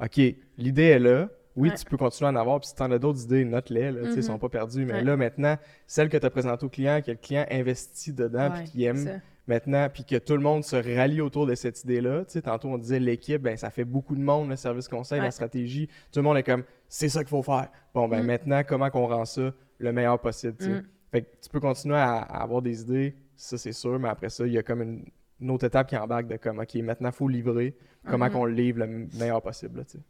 [0.03, 0.19] OK,
[0.57, 1.29] l'idée est là.
[1.55, 1.75] Oui, Ouais.
[1.75, 2.59] tu peux continuer à en avoir.
[2.59, 3.91] Puis si tu en as d'autres idées, note-les.
[3.91, 4.13] Là, Mhm.
[4.15, 4.85] Ils sont pas perdus.
[4.85, 5.03] Mais Ouais.
[5.03, 5.57] là, maintenant,
[5.87, 9.21] celle que tu as présentée au client, que le client investit dedans, puis qu'il aime.
[9.47, 12.25] Maintenant, puis que tout le monde se rallie autour de cette idée-là.
[12.25, 15.19] Tu sais, tantôt, on disait l'équipe, ben, ça fait beaucoup de monde, le service conseil,
[15.19, 15.25] Ouais.
[15.25, 15.87] la stratégie.
[16.11, 17.69] Tout le monde est comme, c'est ça qu'il faut faire.
[17.93, 18.25] Bon, ben Mhm.
[18.25, 20.55] maintenant, comment qu'on rend ça le meilleur possible?
[20.57, 20.71] tu sais?
[20.71, 20.83] Mhm.
[21.11, 24.29] Fait que tu peux continuer à, à avoir des idées, ça c'est sûr, mais après
[24.29, 25.05] ça, il y a comme une,
[25.39, 27.75] une autre étape qui embarque de comme, OK, maintenant, il faut livrer.
[28.05, 28.31] Comment Mhm.
[28.31, 30.03] qu'on le livre le meilleur possible, là, tu sais.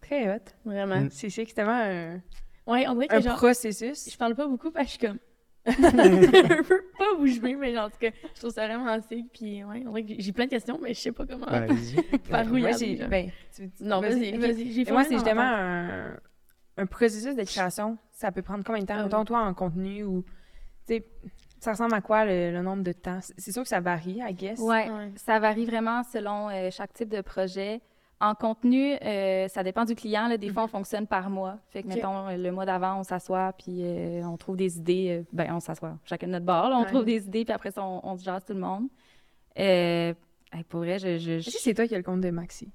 [0.00, 0.40] Très hot.
[0.64, 1.00] Vraiment.
[1.02, 1.08] Mm.
[1.10, 2.20] C'est c'est tellement un,
[2.66, 4.10] Ouais, on dirait que un genre, processus.
[4.12, 5.18] je parle pas beaucoup parce que je suis comme.
[5.66, 9.26] Un peu pas bouger, mais genre, en tout cas, je trouve ça vraiment sick.
[9.32, 9.84] Puis, ouais,
[10.18, 11.46] j'ai plein de questions, mais je sais pas comment.
[11.46, 11.66] Ouais.
[12.30, 14.80] Par où Moi, j'ai- ben, tu- tu- Non, vas-y, vas-y.
[14.80, 16.16] Et Moi, c'est justement un,
[16.76, 17.98] un processus de création.
[18.10, 18.94] Ça peut prendre combien de temps?
[18.98, 19.24] Ah oui.
[19.24, 20.24] toi, en contenu ou.
[20.86, 21.06] Tu sais,
[21.60, 23.20] ça ressemble à quoi le, le nombre de temps?
[23.22, 24.58] C'est c'est sûr que ça varie, I guess.
[24.58, 25.12] Ouais, Ouais.
[25.16, 27.80] ça varie vraiment selon euh, chaque type de projet.
[28.22, 30.28] En contenu, euh, ça dépend du client.
[30.28, 30.36] Là.
[30.38, 31.56] Des fois, on fonctionne par mois.
[31.70, 35.18] Fait que, mettons, le mois d'avant, on s'assoit, puis euh, on trouve des idées.
[35.20, 36.68] euh, ben, on s'assoit chacun de notre bord.
[36.70, 36.86] là, on Ouais.
[36.86, 38.84] trouve des idées, puis après ça, on, on se jase tout le monde.
[39.58, 40.14] Euh,
[40.52, 41.18] hey, pour vrai, je...
[41.18, 42.68] je, Est-ce que c'est toi qui as le compte de Maxi?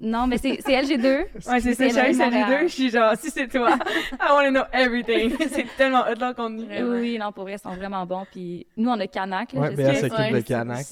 [0.00, 1.04] Non, mais c'est c'est LG2.
[1.50, 1.88] Ouais, c'est ça.
[1.88, 2.68] Je les deux.
[2.68, 3.70] Je suis genre, si c'est toi,
[4.12, 5.34] I want to know everything.
[5.48, 6.66] c'est tellement hot leur contenu.
[6.70, 8.24] Oui, oui, non, pour vrai, ils sont vraiment bons.
[8.30, 9.52] Puis nous, on a Canac.
[9.52, 10.86] là, Ouais, je Ouais, de Canac.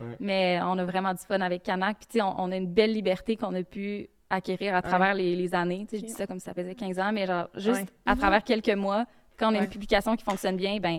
[0.00, 0.16] Ouais.
[0.20, 1.98] Mais on a vraiment du fun avec Canac.
[1.98, 5.14] Puis, tu sais, on, on a une belle liberté qu'on a pu acquérir à travers
[5.14, 5.86] les, les années.
[5.88, 7.86] Tu sais, je dis ça comme si ça faisait 15 ans, mais genre, juste Ouais.
[8.06, 9.06] à travers quelques mois,
[9.38, 10.98] quand on a une publication qui fonctionne bien, ben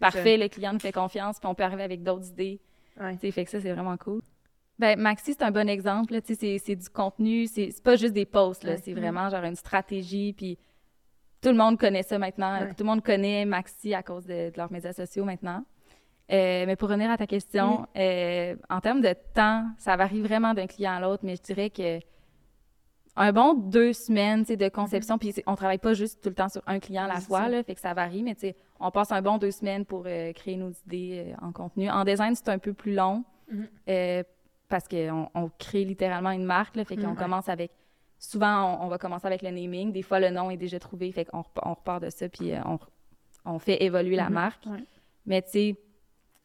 [0.00, 2.60] parfait, le client nous fait confiance, puis on peut arriver avec d'autres idées.
[3.00, 3.14] Ouais.
[3.14, 4.22] Tu sais, fait que ça, c'est vraiment cool.
[4.78, 6.12] Ben, Maxi, c'est un bon exemple.
[6.14, 6.20] là.
[6.20, 8.64] Tu sais, c'est- c'est du contenu, c'est pas juste des posts.
[8.64, 8.76] Ouais.
[8.78, 10.32] C'est vraiment genre une stratégie.
[10.32, 10.58] Puis
[11.42, 12.60] tout le monde connaît ça maintenant.
[12.60, 12.68] Ouais.
[12.70, 15.64] Tout le monde connaît Maxi à cause de, de leurs médias sociaux maintenant.
[16.32, 20.54] Euh, mais pour revenir à ta question, euh, en termes de temps, ça varie vraiment
[20.54, 22.00] d'un client à l'autre, mais je dirais que
[23.16, 26.48] un bon deux semaines de conception, puis c'est- on travaille pas juste tout le temps
[26.48, 28.34] sur un client à la fois, là, fait que ça varie, mais
[28.80, 31.88] on passe un bon deux semaines pour euh, créer nos idées en contenu.
[31.90, 33.22] En design, c'est un peu plus long,
[33.88, 34.22] euh,
[34.68, 37.70] parce qu'on on crée littéralement une marque, là, fait qu'on commence avec...
[38.18, 39.92] Souvent, on, on va commencer avec le naming.
[39.92, 42.78] Des fois, le nom est déjà trouvé, fait qu'on on repart de ça, puis on,
[43.44, 44.32] on fait évoluer la Mhm.
[44.32, 44.64] marque.
[44.66, 44.82] Ouais.
[45.26, 45.76] Mais tu sais,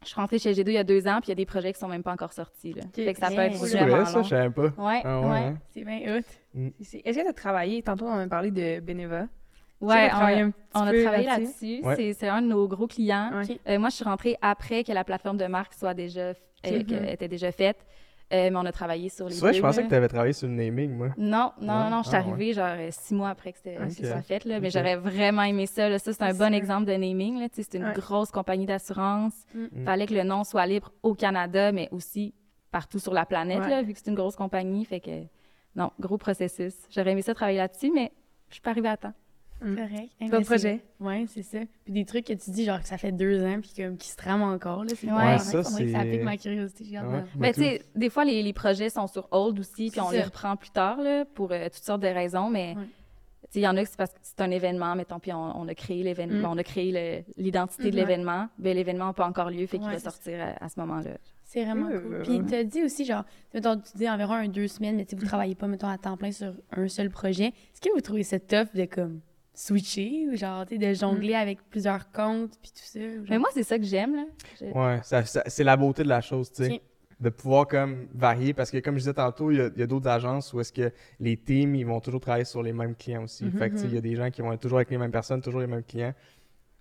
[0.04, 1.46] je suis rentrée chez G2 il y a deux ans, puis il y a des
[1.46, 2.72] projets qui sont même pas encore sortis.
[2.74, 2.84] Là.
[2.94, 4.24] Fait que ça peut être vraiment vrai, ça, long.
[4.24, 4.62] je savais pas.
[4.78, 5.38] Ouais, Ah ouais, ouais.
[5.40, 5.58] hein?
[5.74, 6.70] C'est bien hot.
[6.82, 9.28] C'est- Est-ce que tu as travaillé, tantôt on a parlé de Beneva?
[9.82, 11.82] Ouais, on a, on a travaillé là-dessus?
[11.84, 12.14] Ouais.
[12.14, 13.32] C'est- un de nos gros clients.
[13.68, 16.34] Euh, moi, je suis rentrée après que la plateforme de marque soit déjà, euh,
[16.66, 17.86] était déjà faite.
[18.32, 20.34] Euh, mais on a travaillé sur les C'est vrai, je pensais que tu avais travaillé
[20.34, 21.10] sur le naming, moi.
[21.18, 21.90] Non, non, Non?
[21.90, 24.46] non, je suis Ah, arrivée genre euh, six mois après que c'était soit fait.
[24.46, 25.90] Là, mais j'aurais vraiment aimé ça.
[25.90, 25.98] là.
[25.98, 27.40] Ça, c'est un bon exemple de naming.
[27.40, 27.50] là.
[27.50, 27.94] Tu sais, C'est une Ouais.
[27.94, 29.34] grosse compagnie d'assurance.
[29.56, 29.66] Mm.
[29.78, 32.36] Il fallait que le nom soit libre au Canada, mais aussi
[32.72, 33.70] partout sur la planète, Ouais.
[33.70, 34.86] là, vu que c'est une grosse compagnie.
[34.86, 35.24] Fait que,
[35.76, 36.76] non, gros processus.
[36.92, 38.12] J'aurais aimé ça travailler là-dessus, mais
[38.50, 39.14] je suis pas arrivée à temps.
[39.62, 39.76] Mm.
[39.76, 40.10] Correct.
[40.20, 40.80] Hey, D'autres c'est- projets?
[41.00, 41.60] Ouais, c'est ça.
[41.84, 44.08] Puis des trucs que tu dis, genre que ça fait deux ans, puis comme qui
[44.10, 44.84] se trament encore.
[44.84, 46.84] Là, c'est Ouais, pas- ça, que ça c'est- pique ma curiosité.
[46.86, 47.02] Ouais.
[47.02, 50.02] de- Mais tu sais, des fois, les, les projets sont sur hold aussi, puis C'est
[50.02, 52.84] on les reprend plus tard, là, pour euh, toutes sortes de raisons, mais Ouais.
[52.84, 55.34] tu sais, il y en a que c'est parce que c'est un événement, mettons, puis
[55.34, 56.54] on, on a créé l'événement, Mm.
[56.54, 57.96] on a créé le- l'identité de Mhm.
[57.96, 60.70] l'événement, ben l'événement n'a pas encore lieu, fait qu'il Ouais, va c'est sortir à, à
[60.70, 61.12] ce moment-là.
[61.44, 62.22] C'est vraiment Euh, cool.
[62.22, 63.24] Puis tu as dit aussi, genre,
[63.56, 65.98] mettons, tu dis environ un deux semaines, mais tu sais, vous travaillez pas, mettons, à
[65.98, 67.48] temps plein sur un seul projet.
[67.48, 69.20] Est-ce que vous trouvez ça tough de comme
[69.60, 73.00] switcher ou genre, tu sais, de jongler avec plusieurs comptes puis tout ça?
[73.00, 74.26] genre- Mais moi, c'est ça que j'aime, là.
[74.60, 76.82] Je- Ouais, ça- ça- c'est la beauté de la chose, tu sais.
[77.20, 79.84] De pouvoir comme varier, parce que comme je disais tantôt, il y a, il y
[79.84, 82.96] a d'autres agences où est-ce que les teams, ils vont toujours travailler sur les mêmes
[82.96, 83.44] clients aussi.
[83.44, 83.52] Mhm.
[83.60, 84.98] Fait que tu sais, il y a des gens qui vont être toujours avec les
[84.98, 86.14] mêmes personnes, toujours les mêmes clients.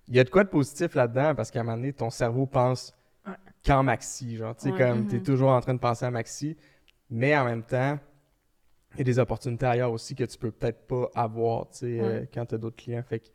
[0.07, 2.47] Il y a de quoi de positif là-dedans, parce qu'à un moment donné, ton cerveau
[2.47, 2.95] pense
[3.27, 3.33] Ouais.
[3.67, 4.79] qu'en maxi, genre, tu sais, Ouais.
[4.79, 5.09] comme, Mhm.
[5.09, 6.57] t'es toujours en train de penser à maxi,
[7.11, 7.99] mais en même temps,
[8.95, 12.01] il y a des opportunités ailleurs aussi que tu peux peut-être pas avoir, tu sais,
[12.01, 13.03] euh, quand t'as d'autres clients.
[13.03, 13.27] Fait que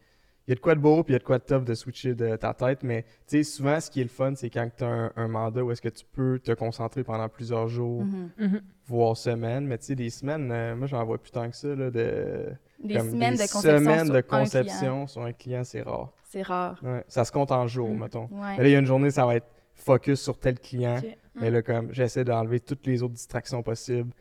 [0.46, 1.64] il y a de quoi de beau, puis il y a de quoi de tough
[1.64, 4.50] de switcher de ta tête, mais tu sais, souvent, ce qui est le fun, c'est
[4.50, 7.70] quand tu as un, un mandat où est-ce que tu peux te concentrer pendant plusieurs
[7.70, 8.30] jours, Mhm.
[8.38, 8.62] Mhm.
[8.86, 11.70] voire semaines, mais tu sais, des semaines, euh, moi, j'en vois plus tant que ça,
[11.70, 12.48] là, de...
[12.84, 14.40] Des comme semaines des de conception semaines sur de un client.
[14.42, 16.12] conception sur un client, c'est rare.
[16.26, 16.78] C'est rare.
[16.84, 18.00] Ouais, ça se compte en jours, Mm.
[18.00, 18.28] mettons.
[18.32, 18.58] Ouais.
[18.58, 21.00] Mais là, il y a une journée, ça va être focus sur tel client.
[21.36, 24.12] Mais là, comme, j'essaie d'enlever toutes les autres distractions possibles.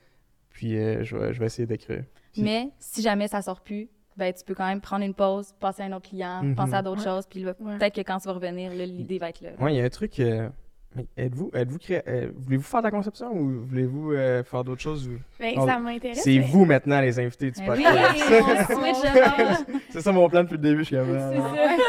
[0.52, 2.04] Puis euh, je, vais, je vais essayer d'écrire.
[2.32, 5.52] Puis- Mais si jamais ça sort plus, ben tu peux quand même prendre une pause,
[5.58, 6.54] passer à un autre client, Mhm.
[6.54, 7.04] penser à d'autres Ouais.
[7.06, 7.54] choses, puis Ouais.
[7.54, 9.50] peut-être que quand tu vas revenir, l'idée va être là.
[9.60, 10.20] Ouais, il y a un truc.
[10.20, 10.48] euh,
[10.94, 14.82] mais êtes-vous, êtes-vous cré- euh, voulez-vous faire de la conception ou voulez-vous euh, faire d'autres
[14.82, 15.08] choses?
[15.08, 16.20] ou- Ben, Non, ça m'intéresse.
[16.22, 19.66] C'est mais- vous maintenant les invités du Ben oui, podcast.
[19.90, 20.80] C'est ça mon plan depuis le début.
[20.80, 21.82] Je suis comme, C'est ah, ça.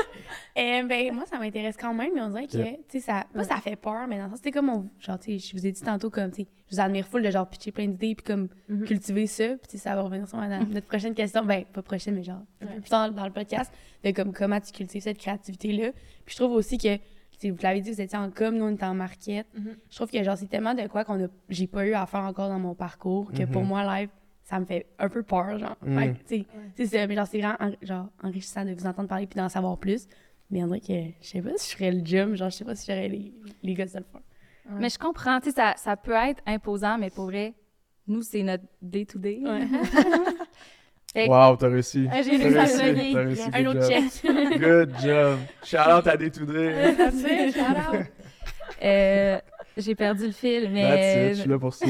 [0.58, 3.44] Euh, ben, moi, ça m'intéresse quand même, mais on dirait que, tu sais, ça, pas
[3.44, 5.66] ça fait peur, mais dans le sens, c'était comme, on, genre, tu sais, je vous
[5.66, 8.14] ai dit tantôt, comme, tu sais, je vous admire full de genre pitcher plein d'idées,
[8.14, 8.86] puis comme, Mhm.
[8.86, 12.14] cultiver ça, puis tu sais, ça va revenir sur notre prochaine question, ben, pas prochaine,
[12.16, 15.18] mais genre, un peu plus tard dans le podcast, de comme, comment tu cultives cette
[15.18, 15.92] créativité-là.
[16.26, 17.02] Puis je trouve aussi que, tu
[17.40, 19.48] sais, vous l'avez dit, vous étiez en com, nous, on était en market.
[19.58, 19.76] Mhm.
[19.90, 22.22] Je trouve que, genre, c'est tellement de quoi qu'on a, j'ai pas eu à faire
[22.26, 23.68] encore dans mon parcours, que pour Mhm.
[23.70, 24.10] moi, live,
[24.44, 25.78] ça me fait un peu peur, genre.
[25.84, 25.96] Tu
[26.28, 29.38] sais, c'est ça, mais genre, c'est vraiment en- genre, enrichissant de vous entendre parler puis
[29.40, 30.06] d'en savoir plus.
[30.54, 32.64] Mais on dirait que je sais pas si je ferais le gym, genre, je sais
[32.64, 34.22] pas si j'aurais les, les gars de le faire.
[34.80, 37.54] Mais je comprends, tu sais, ça, ça peut être imposant, mais pour vrai,
[38.08, 39.42] nous, c'est notre day-to-day.
[39.44, 39.68] Ouais.
[41.28, 42.08] Wow, t'as réussi.
[42.12, 44.04] Ah, j'ai réussi à réussi, réussi, Un good autre job.
[44.10, 44.60] check.
[44.60, 45.40] Good job.
[45.64, 46.96] Shout out à Day2Day.
[46.98, 48.06] That's it, shout out.
[48.84, 49.40] Euh,
[49.78, 51.86] j'ai perdu le fil, That's it, mais, je suis là pour ça.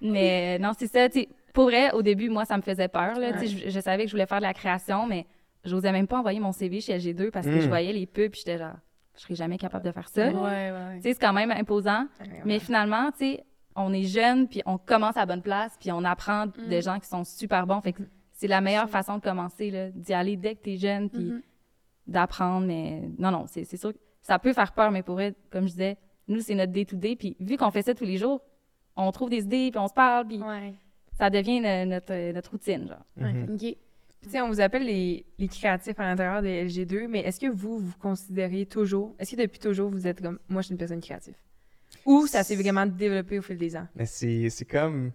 [0.00, 3.18] mais non, c'est ça, tu sais, pour vrai, au début, moi, ça me faisait peur,
[3.18, 3.62] là, tu sais, Ouais.
[3.66, 5.26] je, je savais que je voulais faire de la création, mais
[5.64, 8.40] j'osais même pas envoyer mon CV chez LG2 parce que je voyais les pubs, puis
[8.44, 8.76] j'étais genre,
[9.16, 10.28] je serais jamais capable de faire ça.
[10.28, 10.32] Ouais,
[10.72, 10.96] ouais.
[10.96, 12.06] Tu sais, c'est quand même imposant,
[12.44, 13.44] mais finalement, tu sais,
[13.76, 16.68] on est jeune, puis on commence à la bonne place, puis on apprend Mm.
[16.68, 19.90] des gens qui sont super bons, fait que c'est la meilleure façon de commencer, là,
[19.90, 21.42] d'y aller dès que t'es jeune, puis Mhm.
[22.06, 25.36] d'apprendre, mais non, non, c'est c'est sûr que ça peut faire peur, mais pour être,
[25.50, 25.96] comme je disais,
[26.28, 28.40] nous, c'est notre day-to-day, puis vu qu'on fait ça tous les jours,
[28.96, 30.74] on trouve des idées, puis on se parle, puis Ouais.
[31.18, 33.04] ça devient notre, notre routine, genre.
[33.16, 33.56] Mhm.
[34.22, 37.50] Tu sais, on vous appelle les, les créatifs à l'intérieur de LG2, mais est-ce que
[37.50, 40.78] vous, vous considérez toujours, est-ce que depuis toujours, vous êtes comme, moi, je suis une
[40.78, 41.34] personne créative?
[42.06, 43.86] Ou ça s'est vraiment développé au fil des ans?
[43.96, 45.12] Mais c'est comme.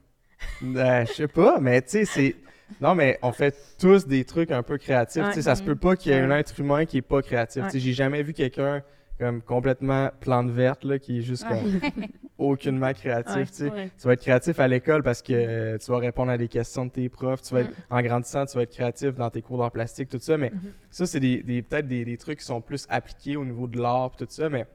[0.62, 2.36] Euh, je sais pas, mais tu sais, c'est.
[2.82, 5.22] Non, mais on fait tous des trucs un peu créatifs.
[5.22, 5.30] Ouais.
[5.30, 7.22] Tu sais, ça se peut pas qu'il y ait un être humain qui est pas
[7.22, 7.64] créatif.
[7.64, 7.70] Ouais.
[7.70, 8.84] Tu sais, j'ai jamais vu quelqu'un
[9.20, 11.58] comme complètement plante verte, là, qui est juste comme
[12.38, 13.36] aucunement créatif.
[13.36, 13.46] Ouais.
[13.46, 13.72] tu sais.
[13.72, 13.90] Ouais.
[14.00, 16.86] Tu vas être créatif à l'école parce que euh, tu vas répondre à des questions
[16.86, 17.42] de tes profs.
[17.42, 17.74] Tu vas être, Mm.
[17.90, 20.38] en grandissant, tu vas être créatif dans tes cours d'art plastique, tout ça.
[20.38, 20.72] Mais Mhm.
[20.92, 23.80] ça, c'est des, des- peut-être des, des trucs qui sont plus appliqués au niveau de
[23.82, 24.50] l'art, tout ça.
[24.50, 24.66] Mais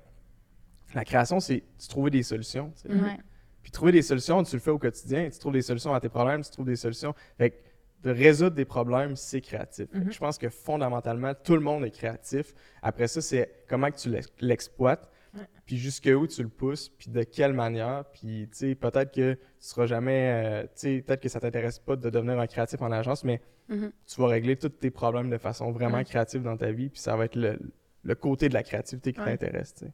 [0.94, 2.72] la création, c'est trouver des solutions.
[2.88, 3.00] Mhm.
[3.02, 3.16] Ouais.
[3.62, 5.28] Puis trouver des solutions, tu le fais au quotidien.
[5.30, 7.14] Tu trouves des solutions à tes problèmes, tu trouves des solutions.
[7.38, 7.56] Fait que
[8.02, 9.86] de résoudre des problèmes, c'est créatif.
[9.92, 10.10] Mhm.
[10.12, 12.54] Je pense que fondamentalement, tout le monde est créatif.
[12.82, 15.46] Après ça, c'est comment que tu l'ex- l'exploites, Ouais.
[15.64, 18.04] puis jusqu'où tu le pousses, puis de quelle manière.
[18.12, 20.30] Puis, tu sais, peut-être que tu seras jamais...
[20.32, 23.40] euh, tu sais, peut-être que ça t'intéresse pas de devenir un créatif en agence, mais
[23.68, 23.92] Mhm.
[24.06, 26.04] tu vas régler tous tes problèmes de façon vraiment Ouais.
[26.04, 27.58] créative dans ta vie, puis ça va être le,
[28.02, 29.26] le côté de la créativité qui Ouais.
[29.26, 29.92] t'intéresse, tu sais.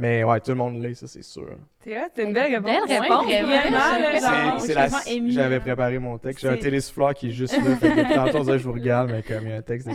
[0.00, 1.48] Mais ouais, tout le monde l'est, ça, c'est sûr.
[1.78, 2.88] C'est vrai, c'est une belle réponse.
[2.88, 4.58] Belle réponse, Ouais, vraiment.
[4.58, 4.88] C'est- la-
[5.28, 6.40] J'avais préparé mon texte.
[6.42, 7.76] J'ai un télésouffleur qui est juste là.
[7.76, 9.88] fait que depuis tantôt, je vous regarde, mais comme il y a un texte.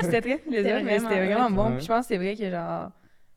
[0.00, 1.68] C'était très plaisir, C'était mais c'était vraiment bon.
[1.70, 1.76] ouais.
[1.76, 2.90] Puis je pense que c'est vrai que, genre,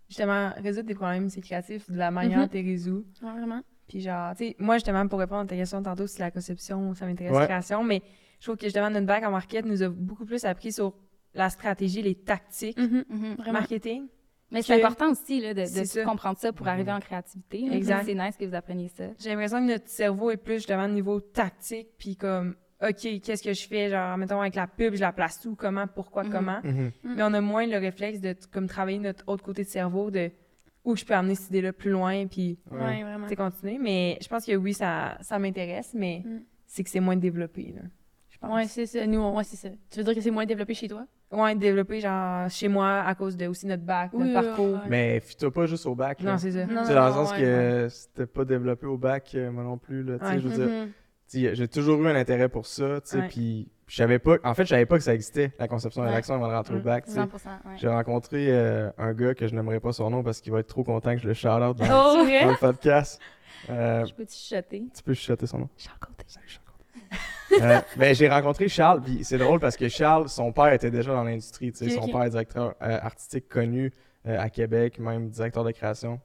[0.08, 2.43] justement, résoudre des problèmes, c'est créatif de la manière Mhm.
[2.45, 3.06] dont tu les résous.
[3.22, 3.62] Ouais, vraiment.
[3.88, 6.93] Puis genre, tu sais, moi, justement, pour répondre à ta question tantôt, si la conception,
[6.95, 7.45] ça m'intéresse, Ouais.
[7.45, 8.02] création, mais
[8.39, 10.93] je trouve que, justement, notre bac en market nous a beaucoup plus appris sur
[11.36, 13.04] la stratégie, les tactiques, Mhm.
[13.10, 13.36] Mhm.
[13.38, 13.54] Vraiment.
[13.60, 14.08] marketing.
[14.52, 16.04] Mais c'est important aussi là, de, de ça.
[16.04, 17.68] comprendre ça pour arriver en créativité.
[17.70, 17.76] là.
[17.76, 18.04] Exact.
[18.06, 19.04] C'est nice que vous appreniez ça.
[19.20, 23.44] J'ai l'impression que notre cerveau est plus, justement, au niveau tactique, puis comme, OK, qu'est-ce
[23.44, 26.32] que je fais, genre, mettons, avec la pub, je la place où, comment, pourquoi, Mhm.
[26.32, 26.60] comment?
[26.64, 26.92] Mhm.
[27.04, 30.32] Mais on a moins le réflexe de, comme, travailler notre autre côté de cerveau, de
[30.86, 32.80] où je peux amener cette idée-là plus loin, puis Ouais.
[32.80, 33.28] Ouais, vraiment.
[33.28, 33.78] c'est continuer.
[33.78, 36.40] Mais je pense que oui, ça, ça m'intéresse, mais Mm.
[36.66, 37.82] c'est que c'est moins développé, là.
[38.41, 38.56] Je pense.
[38.56, 39.06] Ouais, c'est ça.
[39.06, 39.69] Nous, on- ouais, c'est ça.
[39.89, 41.06] Tu veux dire que c'est moins développé chez toi?
[41.32, 44.73] Ouais, développé, genre, chez moi, à cause de aussi notre bac, Oui, notre parcours.
[44.73, 44.89] ouais.
[44.89, 46.21] Mais fie-toi pas juste au bac.
[46.21, 46.32] là.
[46.32, 46.65] Non, c'est ça.
[46.67, 50.02] Sais, dans le sens ouais, que c'était pas développé au bac, euh, moi non plus.
[50.04, 50.39] Là, tu sais, Ouais.
[50.39, 50.88] je veux dire, Mhm.
[51.30, 52.99] tu sais, j'ai toujours eu un intérêt pour ça.
[53.02, 53.21] tu sais.
[53.28, 54.38] Puis je savais pas.
[54.43, 56.12] En fait, je savais pas que ça existait, la conception Ouais.
[56.12, 56.82] l'action avant de rentrer au Mm.
[56.84, 57.06] bac.
[57.06, 57.17] tu sais.
[57.17, 57.75] 100 ouais.
[57.78, 60.67] J'ai rencontré euh, un gars que je n'aimerais pas son nom parce qu'il va être
[60.67, 63.19] trop content que je le shout-out dans, Oh, dans le podcast.
[63.69, 64.86] Euh, je peux-tu chuchoter?
[64.95, 65.69] tu peux chuchoter son nom.
[65.78, 66.23] Charles Côté.
[66.25, 66.63] Salut, Charles.
[67.62, 71.14] Euh, ben, j'ai rencontré Charles, puis c'est drôle parce que Charles, son père était déjà
[71.14, 71.72] dans l'industrie.
[71.72, 73.92] tu sais, Ok, son père est directeur euh, artistique connu
[74.28, 76.20] euh, à Québec, même directeur de création.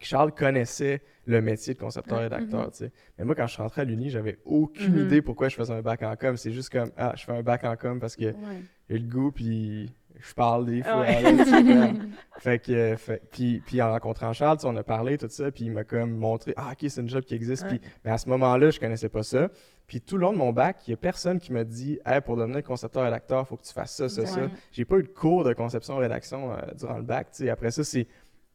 [0.00, 2.70] Charles connaissait le métier de concepteur-rédacteur.
[2.70, 2.92] tu sais.
[3.18, 5.06] Mais moi, quand je suis rentré à l'Uni, j'avais aucune Mhm.
[5.06, 6.36] idée pourquoi je faisais un bac en com.
[6.38, 8.62] C'est juste comme, ah, je fais un bac en com parce que Ouais.
[8.88, 11.00] j'ai le goût, puis je parle des fois.
[11.00, 11.22] Ouais.
[11.22, 11.88] là,
[12.38, 15.64] fait que, euh, fait- puis, puis en rencontrant Charles, on a parlé, tout ça, puis
[15.64, 17.64] il m'a comme montré, ah, ok, c'est une job qui existe.
[17.64, 17.78] Ouais.
[17.78, 19.48] Puis, mais à ce moment-là, je connaissais pas ça.
[19.86, 22.20] Puis tout le long de mon bac, il y a personne qui m'a dit, hey,
[22.20, 24.42] pour devenir concepteur-rédacteur, il faut que tu fasses ça, ça, ça.
[24.42, 24.48] Ouais.
[24.70, 27.28] J'ai pas eu de cours de conception-rédaction euh, durant le bac.
[27.50, 28.06] Après ça, c'est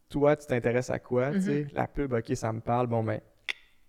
[0.10, 1.32] toi, tu t'intéresses à quoi.
[1.32, 1.68] Mhm.
[1.74, 3.20] La pub, OK, ça me parle, bon, ben,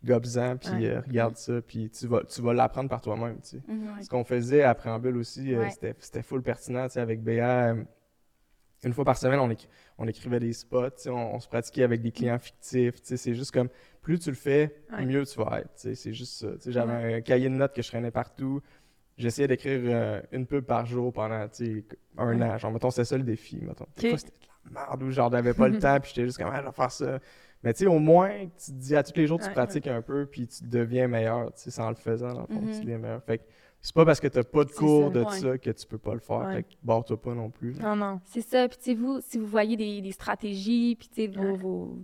[0.05, 0.87] gobes-en, puis Ouais.
[0.91, 3.63] euh, regarde ça, puis tu vas, tu vas l'apprendre par toi-même, tu sais.
[3.67, 4.03] Mhm.
[4.03, 7.71] Ce qu'on faisait à Préambule aussi, euh, c'était, c'était full pertinent, tu sais, avec BA.
[7.75, 7.85] euh,
[8.85, 9.67] une fois par semaine, on, éc-
[9.99, 13.09] on écrivait des spots, tu sais, on, on se pratiquait avec des clients fictifs, tu
[13.09, 13.69] sais, c'est juste comme,
[14.03, 14.73] plus tu le fais,
[15.05, 16.53] mieux tu vas être, tu sais, c'est juste ça.
[16.53, 18.63] Tu sais, j'avais un cahier de notes que je traînais partout,
[19.17, 21.85] j'essayais d'écrire euh, une pub par jour pendant, tu sais,
[22.17, 23.87] un an, genre, mettons, c'était ça le défi, mettons.
[23.97, 26.39] Des fois, c'était de la merde, ou genre, j'avais pas le temps, puis j'étais juste
[26.39, 27.19] comme, ah, je vais faire ça.
[27.65, 29.53] Mais tu sais, au moins, tu te dis à tous les jours, tu Ouais.
[29.53, 32.61] pratiques un peu, puis tu deviens meilleur, tu sais, sans le faisant, dans le fond,
[32.73, 33.23] tu deviens meilleur.
[33.25, 33.45] Fait que
[33.81, 35.39] c'est pas parce que t'as pas de cours ça, de ouais.
[35.41, 36.39] ça que tu peux pas le faire.
[36.39, 36.55] Ouais.
[36.57, 37.73] Fait que barre-toi pas non plus.
[37.73, 37.95] là.
[37.95, 38.21] Non, non.
[38.25, 38.69] C'est ça.
[38.69, 41.57] Puis, tu sais, vous, si vous voyez des, des stratégies, puis, tu sais, vos, Ouais.
[41.57, 41.99] vos,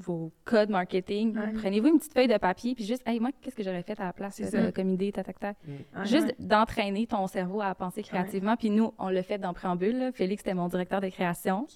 [0.00, 1.52] vos codes marketing, Ouais.
[1.54, 4.04] prenez-vous une petite feuille de papier, puis juste, hey, moi, qu'est-ce que j'aurais fait à
[4.04, 4.72] la place ça.
[4.72, 5.56] comme idée, tac, tac, tac.
[5.66, 6.36] Ouais, Juste ouais.
[6.38, 8.56] d'entraîner ton cerveau à penser créativement.
[8.56, 9.98] Puis nous, on l'a fait dans Préambule.
[9.98, 10.12] là.
[10.12, 11.66] Félix, c'était mon directeur de création.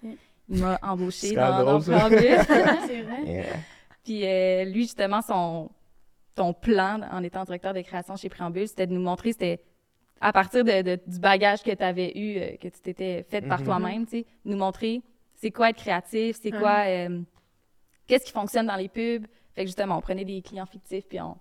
[0.53, 3.23] Il m'a embauché dans, dans c'est vrai.
[3.27, 3.45] Yeah.
[4.05, 5.71] Puis euh, lui, justement, son,
[6.35, 9.63] ton plan en étant directeur de création chez Préambule, c'était de nous montrer, c'était
[10.21, 13.41] à partir de, de- du bagage que tu avais eu, euh, que tu t'étais fait
[13.43, 13.65] par Mhm.
[13.65, 15.03] toi-même, tu sais, nous montrer
[15.37, 17.21] c'est quoi être créatif, c'est quoi, euh,
[18.07, 19.27] qu'est-ce qui fonctionne dans les pubs.
[19.55, 21.37] Fait que justement, on prenait des clients fictifs, puis on,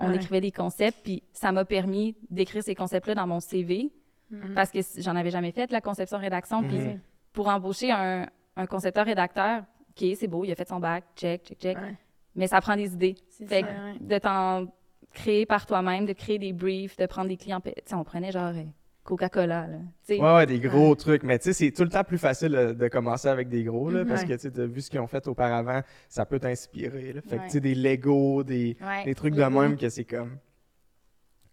[0.00, 0.16] on Ouais.
[0.16, 3.92] écrivait des concepts, puis ça m'a permis d'écrire ces concepts-là dans mon CV,
[4.30, 4.54] Mhm.
[4.54, 7.00] parce que j'en avais jamais fait, la conception-rédaction, puis Mhm.
[7.32, 11.58] pour embaucher un, un concepteur-rédacteur, OK, c'est beau, il a fait son bac, check, check,
[11.60, 11.94] check, Ouais.
[12.34, 13.14] mais ça prend des idées.
[13.28, 13.98] C'est Fait ça, que ouais.
[14.00, 14.66] de t'en
[15.12, 17.60] créer par toi-même, de créer des briefs, de prendre des clients.
[17.60, 18.62] Tu sais, on prenait genre euh,
[19.04, 19.68] Coca-Cola.
[20.08, 21.22] Ouais, ouais, des gros trucs.
[21.22, 24.04] Mais tu sais, c'est tout le temps plus facile de commencer avec des gros, là,
[24.04, 27.12] parce que tu sais, vu ce qu'ils ont fait auparavant, ça peut t'inspirer.
[27.12, 27.20] là.
[27.20, 29.04] Fait que tu sais, des Lego, des, Ouais.
[29.04, 30.38] des trucs de même que c'est comme.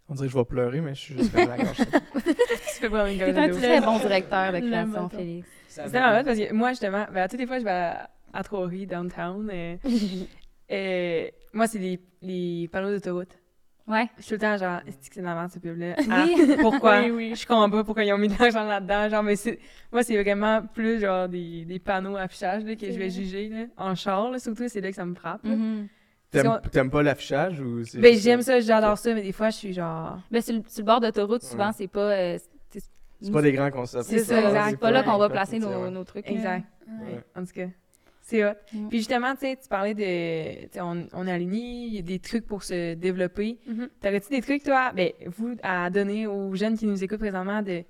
[0.10, 1.78] On dirait que je vais pleurer, mais je suis juste comme la gorge.
[2.80, 3.50] Tu une gueule un.
[3.50, 5.10] Très bon directeur de création.
[5.10, 5.48] Félix.
[5.72, 8.44] C'est vraiment hot parce que moi, justement, ben, toutes les fois, je vais à, à
[8.44, 9.50] Trois-Rivières, downtown.
[9.54, 9.76] euh,
[10.72, 13.38] euh, moi, c'est les, les panneaux d'autoroute.
[13.88, 14.08] Ouais.
[14.18, 15.96] Je suis tout le temps genre, est-ce que c'est dans ce pub-là?
[15.98, 16.06] Oui.
[16.10, 17.02] Ah, pourquoi?
[17.06, 17.36] Oui, oui.
[17.36, 19.10] Je comprends pas pourquoi ils ont mis de l'argent là-dedans.
[19.10, 19.60] Genre, mais c'est,
[19.92, 23.50] moi, c'est vraiment plus genre des, des panneaux affichage là, que je vais juger.
[23.50, 23.66] Là.
[23.78, 25.44] En char, là, surtout, c'est là que ça me frappe.
[25.44, 25.56] là.
[25.56, 25.88] Mhm.
[26.32, 28.00] Parce T'aimes pas l'affichage ou c'est.
[28.00, 30.18] Ben, j'aime ça, j'adore ça, mais des fois, je suis genre.
[30.32, 31.74] Ben, sur, le, sur le bord d'autoroute, souvent, Ouais.
[31.76, 32.12] c'est pas.
[32.12, 32.38] euh,
[33.22, 34.04] c'est- pas des grands concepts.
[34.06, 34.70] C'est ça, exact.
[34.72, 35.90] C'est pas là qu'on va placer nos, Ouais.
[35.92, 36.30] nos trucs.
[36.30, 36.64] Exact.
[37.36, 37.68] En tout cas,
[38.22, 38.54] c'est hot.
[38.74, 38.88] Mm.
[38.90, 40.80] Puis justement, tu sais, tu parlais de.
[40.82, 43.60] On, on est aligné, il y a des trucs pour se développer.
[43.68, 43.90] Mhm.
[44.02, 47.84] T'aurais-tu des trucs, toi, ben, vous, à donner aux jeunes qui nous écoutent présentement de.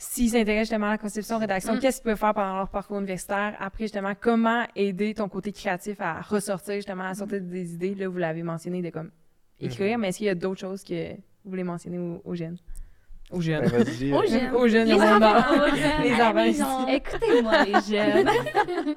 [0.00, 1.78] S'ils s'intéressent justement à la conception, rédaction, Mm.
[1.80, 3.56] qu'est-ce qu'ils peuvent faire pendant leur parcours universitaire?
[3.58, 7.96] Après, justement, comment aider ton côté créatif à ressortir, justement, à sortir des idées?
[7.96, 9.10] Là, vous l'avez mentionné de comme
[9.58, 10.02] écrire, Mhm.
[10.02, 12.58] mais est-ce qu'il y a d'autres choses que vous voulez mentionner aux, aux jeunes?
[13.30, 13.68] Aux jeunes.
[13.68, 13.84] Ben, euh,
[14.26, 14.54] j'aime.
[14.56, 15.44] Aux jeunes, Les ils ont mon âge.
[15.44, 16.86] enfants, Les enfants.
[16.88, 18.28] Écoutez-moi, les jeunes.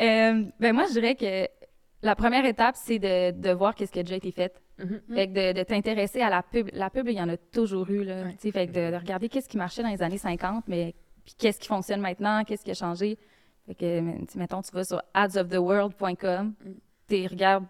[0.00, 1.48] Euh, ben moi, je dirais que
[2.02, 4.54] la première étape, c'est de, de voir qu'est-ce qui a déjà été fait.
[4.78, 5.00] Mhm.
[5.14, 6.68] Fait que de, de t'intéresser à la pub.
[6.72, 8.22] La pub, il y en a toujours eu, là.
[8.24, 8.32] Ouais.
[8.32, 10.94] Tu sais, Fait que de, de regarder qu'est-ce qui marchait dans les années 50, mais
[11.24, 13.18] puis qu'est-ce qui fonctionne maintenant, qu'est-ce qui a changé.
[13.66, 14.00] Fait que,
[14.38, 16.54] mettons, tu vas sur adsoftheworld.com,
[17.08, 17.64] tu regardes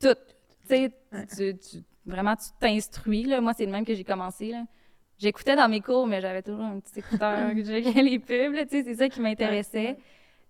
[0.00, 0.14] tout.
[0.14, 1.26] Tu sais, Ouais.
[1.36, 3.40] tu, tu- vraiment, tu t'instruis, là.
[3.40, 4.64] Moi, c'est le même que j'ai commencé, là.
[5.22, 8.64] J'écoutais dans mes cours, mais j'avais toujours un petit écouteur que j'ai les pubs, là,
[8.66, 9.96] tu sais, c'est ça qui m'intéressait.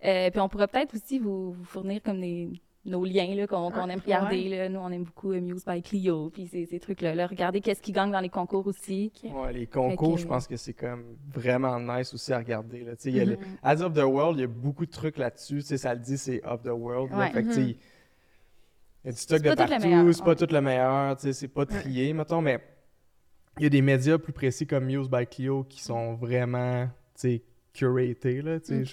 [0.03, 2.49] Euh, puis on pourrait peut-être aussi vous, vous fournir comme des,
[2.85, 4.49] nos liens là, qu'on qu'on aime regarder.
[4.49, 4.67] Là.
[4.67, 7.13] Nous, on aime beaucoup euh, Muse by Clio, puis ces, ces trucs-là.
[7.15, 7.27] Là.
[7.27, 9.11] Regardez qu'est-ce qui gagne dans les concours aussi.
[9.23, 12.83] Ouais, les concours, que- je pense que c'est comme vraiment nice aussi à regarder.
[12.83, 12.95] Là.
[12.95, 13.57] Tu sais, il y a le- Mhm.
[13.63, 15.57] Ads of the World, il y a beaucoup de trucs là-dessus.
[15.59, 17.11] Tu sais, ça le dit, c'est of the world.
[17.11, 17.17] là.
[17.19, 17.31] Ouais.
[17.31, 17.77] Fait sais, il
[19.05, 20.35] y a du stock C'est de pas tout le partout, meilleur, c'est pas ouais.
[20.35, 22.59] tout le meilleur, tu sais, c'est pas trié, mettons, mais
[23.57, 26.89] il y a des médias plus précis comme Muse by Clio qui sont vraiment,
[27.19, 27.41] tu
[27.73, 28.83] curatés, là, C'est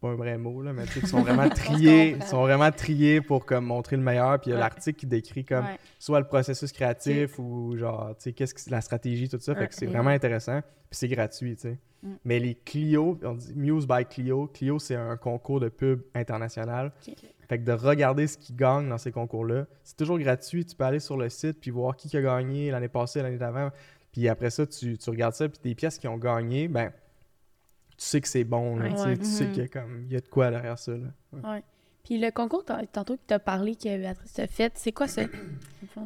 [0.00, 3.44] pas un vrai mot, là, mais qui sont vraiment triés, ils sont vraiment triés pour
[3.44, 4.40] comme montrer le meilleur.
[4.40, 4.60] Puis il y a Ouais.
[4.60, 5.78] l'article qui décrit comme Ouais.
[5.98, 9.54] soit le processus créatif ou genre, tu sais, qu'est-ce que la stratégie, tout ça.
[9.54, 10.60] Fait que c'est vraiment intéressant.
[10.60, 11.78] Puis c'est gratuit, tu sais.
[12.02, 12.12] Mm.
[12.24, 14.46] Mais les Clio, on dit Muse by Clio.
[14.46, 16.92] Clio, c'est un concours de pub international.
[17.48, 20.64] Fait que de regarder ce qui gagne dans ces concours-là, c'est toujours gratuit.
[20.66, 23.70] Tu peux aller sur le site puis voir qui a gagné l'année passée, l'année d'avant.
[24.12, 27.94] Puis après ça, tu, tu regardes ça, puis des pièces qui ont gagné, ben, tu
[27.96, 28.76] sais que c'est bon.
[28.76, 29.16] là, Ouais.
[29.16, 30.92] tu sais, qu'il y a, comme, il y a de quoi derrière ça.
[30.92, 31.06] Là.
[31.32, 31.40] Ouais.
[31.50, 31.62] Ouais.
[32.04, 35.08] Puis le concours, t'as- tantôt que tu as parlé que Béatrice t'a fait, c'est quoi
[35.08, 35.22] ça?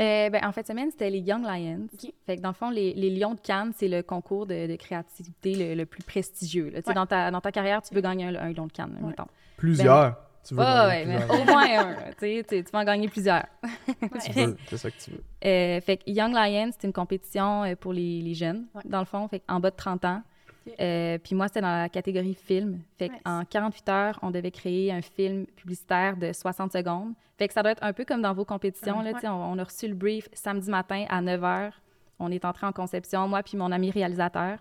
[0.01, 1.87] Euh, ben, en fait, semaine, c'était les Young Lions.
[2.27, 4.77] Fait que dans le fond, les, les Lions de Cannes, c'est le concours de, de
[4.77, 6.71] créativité le, le plus prestigieux.
[6.71, 6.79] là.
[6.81, 6.95] Tu sais, Ouais.
[6.95, 9.09] Dans, ta, dans ta carrière, tu veux gagner un, un Lion de Cannes, Ouais.
[9.09, 9.27] mettons.
[9.59, 10.17] Plusieurs.
[10.45, 11.95] Tu veux ouais, mais au moins un.
[12.13, 13.47] Tu sais, tu- tu vas en gagner plusieurs.
[14.19, 15.23] C'est ça que tu veux.
[15.45, 18.83] Euh, fait que Young Lions, c'est une compétition euh, pour les, les jeunes, Ouais.
[18.85, 20.23] dans le fond, fait en bas de 30 ans.
[20.81, 22.81] Euh, puis moi, c'était dans la catégorie film.
[22.99, 23.19] Fait Nice.
[23.25, 27.15] qu'en 48 heures, on devait créer un film publicitaire de 60 secondes.
[27.37, 29.01] Fait que ça doit être un peu comme dans vos compétitions.
[29.03, 31.71] Là, on, on a reçu le brief samedi matin à 9 h.
[32.21, 34.59] On est entré en conception, moi puis mon ami réalisateur.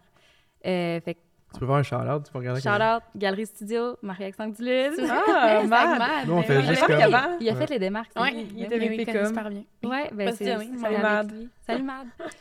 [0.66, 1.20] Euh, fait que
[1.54, 2.62] Tu peux faire un shout-out, tu peux regarder.
[2.62, 5.00] shout out, Galerie Studio, Marie-Alexandre Duluth.
[5.10, 6.00] Ah, mad.
[6.00, 6.66] mad, Nous, on ben fait oui.
[6.68, 6.98] juste comme-
[7.42, 7.56] Il a Ouais.
[7.60, 8.12] fait les démarques.
[8.16, 8.48] Ouais, lui.
[8.52, 8.66] il Ouais.
[8.66, 9.14] était Oui, avec oui, Pécom.
[9.14, 9.64] connaît super bien.
[9.84, 11.34] Ouais, ben c'est oui, avec Mad.
[11.68, 12.08] Salut Mad.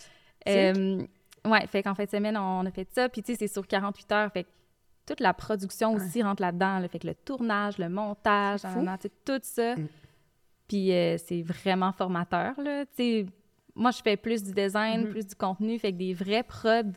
[0.48, 1.02] Euh,
[1.44, 3.10] ouais, fait qu'en fin de semaine, on a fait ça.
[3.10, 4.32] Puis tu sais, c'est sur 48 heures.
[4.32, 4.48] Fait que
[5.06, 6.78] toute la production aussi rentre là-dedans.
[6.78, 6.88] là.
[6.88, 8.62] Fait que le tournage, le montage,
[9.26, 9.76] tout ça.
[9.76, 9.86] Mm.
[10.66, 12.86] Puis euh, c'est vraiment formateur, là.
[12.86, 13.26] Tu sais,
[13.74, 15.10] moi, je fais plus du design, Mhm.
[15.10, 15.78] plus du contenu.
[15.78, 16.92] Fait que des vrais prods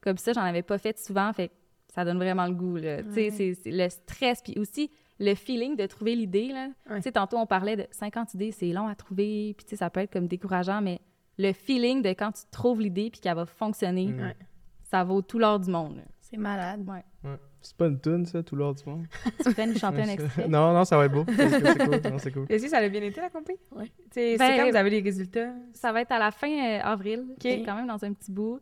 [0.00, 1.32] comme ça, j'en avais pas fait souvent.
[1.32, 1.54] Fait que
[1.92, 3.02] ça donne vraiment le goût, là.
[3.02, 3.30] Tu sais, Ouais.
[3.30, 4.42] c'est- c'est le stress.
[4.42, 6.68] Puis aussi, le feeling de trouver l'idée, là.
[6.90, 6.96] Ouais.
[6.96, 9.54] Tu sais, tantôt, on parlait de 50 idées, c'est long à trouver.
[9.56, 11.00] Puis tu sais, ça peut être comme décourageant, mais
[11.38, 14.20] le feeling de quand tu trouves l'idée puis qu'elle va fonctionner, Mm.
[14.20, 14.36] Ouais.
[14.84, 15.96] ça vaut tout l'or du monde.
[15.96, 16.02] là.
[16.20, 16.84] C'est malade.
[16.86, 17.02] Ouais.
[17.24, 17.36] Ouais.
[17.62, 19.06] C'est pas une tune, ça, tout l'heure du monde?
[19.44, 20.46] Tu pourrais nous chanter un extrait?
[20.46, 21.24] non, non, ça va être beau.
[21.26, 22.10] C'est c'est cool.
[22.12, 22.46] Non, c'est cool.
[22.48, 23.56] Est-ce que ça a bien été, la compé?
[23.74, 23.86] Ouais.
[23.86, 25.52] Tu sais, Ben, c'est quand vous avez les résultats?
[25.72, 28.60] Ça va être à la fin euh, avril, quand même dans un petit bout.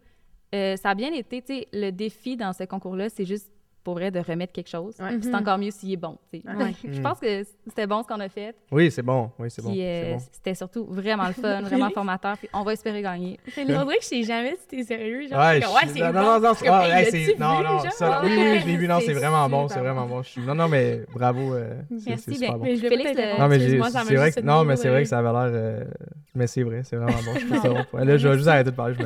[0.55, 3.51] Euh, ça a bien été, tu sais, le défi dans ce concours-là, c'est juste
[3.87, 4.97] pour vrai de remettre quelque chose.
[4.99, 5.17] Ouais.
[5.23, 5.35] C'est Mhm.
[5.37, 6.19] encore mieux s'il est bon.
[6.33, 6.43] Ouais.
[6.93, 8.53] Je pense que c'était bon ce qu'on a fait.
[8.73, 9.31] Oui, c'est bon.
[9.39, 9.73] Oui, c'est bon.
[9.79, 10.19] Euh, bon.
[10.33, 12.37] c'était surtout vraiment le fun, vraiment formateur.
[12.37, 13.39] Puis on va espérer gagner.
[13.57, 15.29] On dirait que je sais jamais si t'es sérieux.
[15.29, 16.21] Genre, Ouais, comme, je- c'est non, bon.
[16.21, 19.13] non, non, ah, hey, non, non, ça, oui, Ouais, oui, je l'ai vu, non, c'est
[19.13, 20.23] vraiment bon, c'est vraiment bon.
[20.45, 22.65] Non, non, mais bravo, euh, c'est, Merci, super ben, bon.
[22.65, 23.77] Mais je Félix, le- Non, mais c'est
[24.17, 25.85] vrai non, mais c'est vrai que ça avait l'air, euh,
[26.35, 27.99] mais c'est vrai, c'est vraiment bon.
[28.05, 28.97] Là, je vais juste arrêter de parler,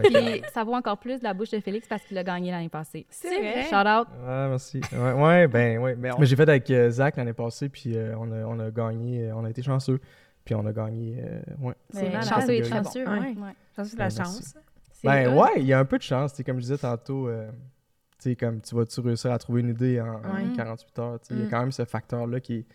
[0.55, 3.05] ça vaut encore plus de la bouche de Félix parce qu'il a gagné l'année passée.
[3.11, 3.64] C'est vrai.
[3.69, 4.07] Shout out.
[4.27, 4.94] Ouais, merci.
[4.94, 5.96] Ouais, ouais, ben, ouais.
[5.96, 8.70] Mais, mais j'ai fait avec euh, Zach l'année passée, puis euh, on, a, on a
[8.70, 10.00] gagné, euh, on a été chanceux,
[10.44, 11.74] puis on a gagné, euh, ouais.
[11.90, 12.68] C'est chanceux et Ouais.
[12.68, 13.35] chanceux, Ouais.
[13.76, 14.54] c'est de Ben, la chance.
[15.02, 17.28] Ben ouais, il y a un peu de chance, tu sais, comme je disais tantôt,
[17.28, 17.50] euh,
[18.18, 20.56] tu sais, comme tu vas-tu réussir à trouver une idée en, en Ouais.
[20.56, 21.48] 48 heures, il y a Mm.
[21.50, 22.66] quand même ce facteur-là qui est...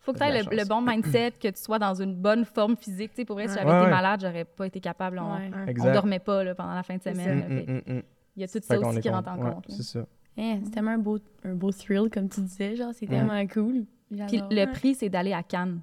[0.00, 3.12] Faut que tu aies le, bon mindset, que tu sois dans une bonne forme physique.
[3.12, 3.90] Tu sais, pour vrai, si j'avais Ouais, été ouais.
[3.90, 5.18] malade, j'aurais pas été capable.
[5.18, 5.48] On, Ouais.
[5.48, 5.50] Ouais.
[5.64, 5.92] on Exact.
[5.94, 7.64] dormait pas là, pendant la fin de semaine.
[7.86, 8.02] Mm, mm.
[8.36, 9.64] Il y a tout ça aussi qui rentre en Ouais, compte.
[9.70, 10.04] c'est ça.
[10.36, 12.76] Hein, c'est tellement un beau, un beau thrill, comme tu disais.
[12.76, 13.16] Genre, c'est Ouais.
[13.16, 13.84] tellement cool.
[14.28, 15.80] Puis le prix, c'est d'aller à Cannes.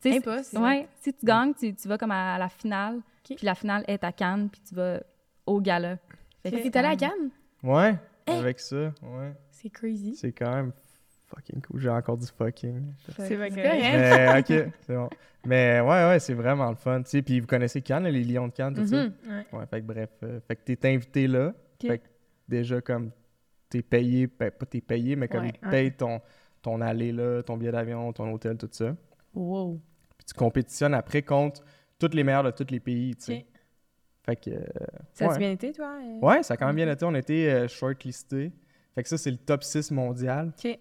[0.00, 0.62] Tu sais, Impossible.
[0.62, 4.04] ouais, si tu gagnes, tu, tu vas comme à la finale, puis la finale est
[4.04, 5.00] à Cannes, puis tu vas
[5.46, 5.96] au gala.
[6.42, 7.30] Fait que Fait que c'est t'es allé à Cannes?
[7.62, 8.38] Ouais, Hey!
[8.38, 9.32] avec ça, ouais.
[9.50, 10.14] C'est crazy.
[10.14, 10.72] C'est quand même
[11.28, 11.80] fucking cool.
[11.80, 12.92] J'ai encore dit fucking.
[13.16, 13.54] C'est vrai que...
[13.56, 13.82] correct.
[13.82, 15.08] Mais ok, c'est bon.
[15.46, 17.02] Mais ouais, ouais, c'est vraiment le fun.
[17.02, 19.04] Tu sais, puis vous connaissez Cannes, les Lions de Cannes, tout ça?
[19.04, 19.12] Mhm.
[19.28, 19.46] Ouais.
[19.58, 20.10] Ouais, fait que bref.
[20.22, 21.52] euh, fait que t'es invité là.
[21.80, 22.04] Fait que
[22.48, 23.10] déjà, comme,
[23.76, 25.52] t'es payé, ben, pas t'es payé, mais comme Ouais.
[25.62, 26.20] ils payent ton,
[26.62, 28.94] ton aller là, ton billet d'avion, ton hôtel, tout ça.
[29.34, 29.80] Wow.
[30.18, 31.62] Puis tu compétitionnes après contre
[31.98, 33.36] tous les meilleurs de tous les pays, tu sais.
[33.38, 33.46] Ok.
[34.24, 34.50] Fait que.
[34.50, 34.64] euh,
[35.12, 35.38] Ça a ouais.
[35.38, 35.98] bien été, toi?
[36.02, 36.18] euh?
[36.20, 37.04] Ouais, ça a quand même bien été.
[37.04, 38.50] On a été euh, shortlisté.
[38.94, 40.52] Fait que ça, c'est le top 6 mondial.
[40.58, 40.78] OK.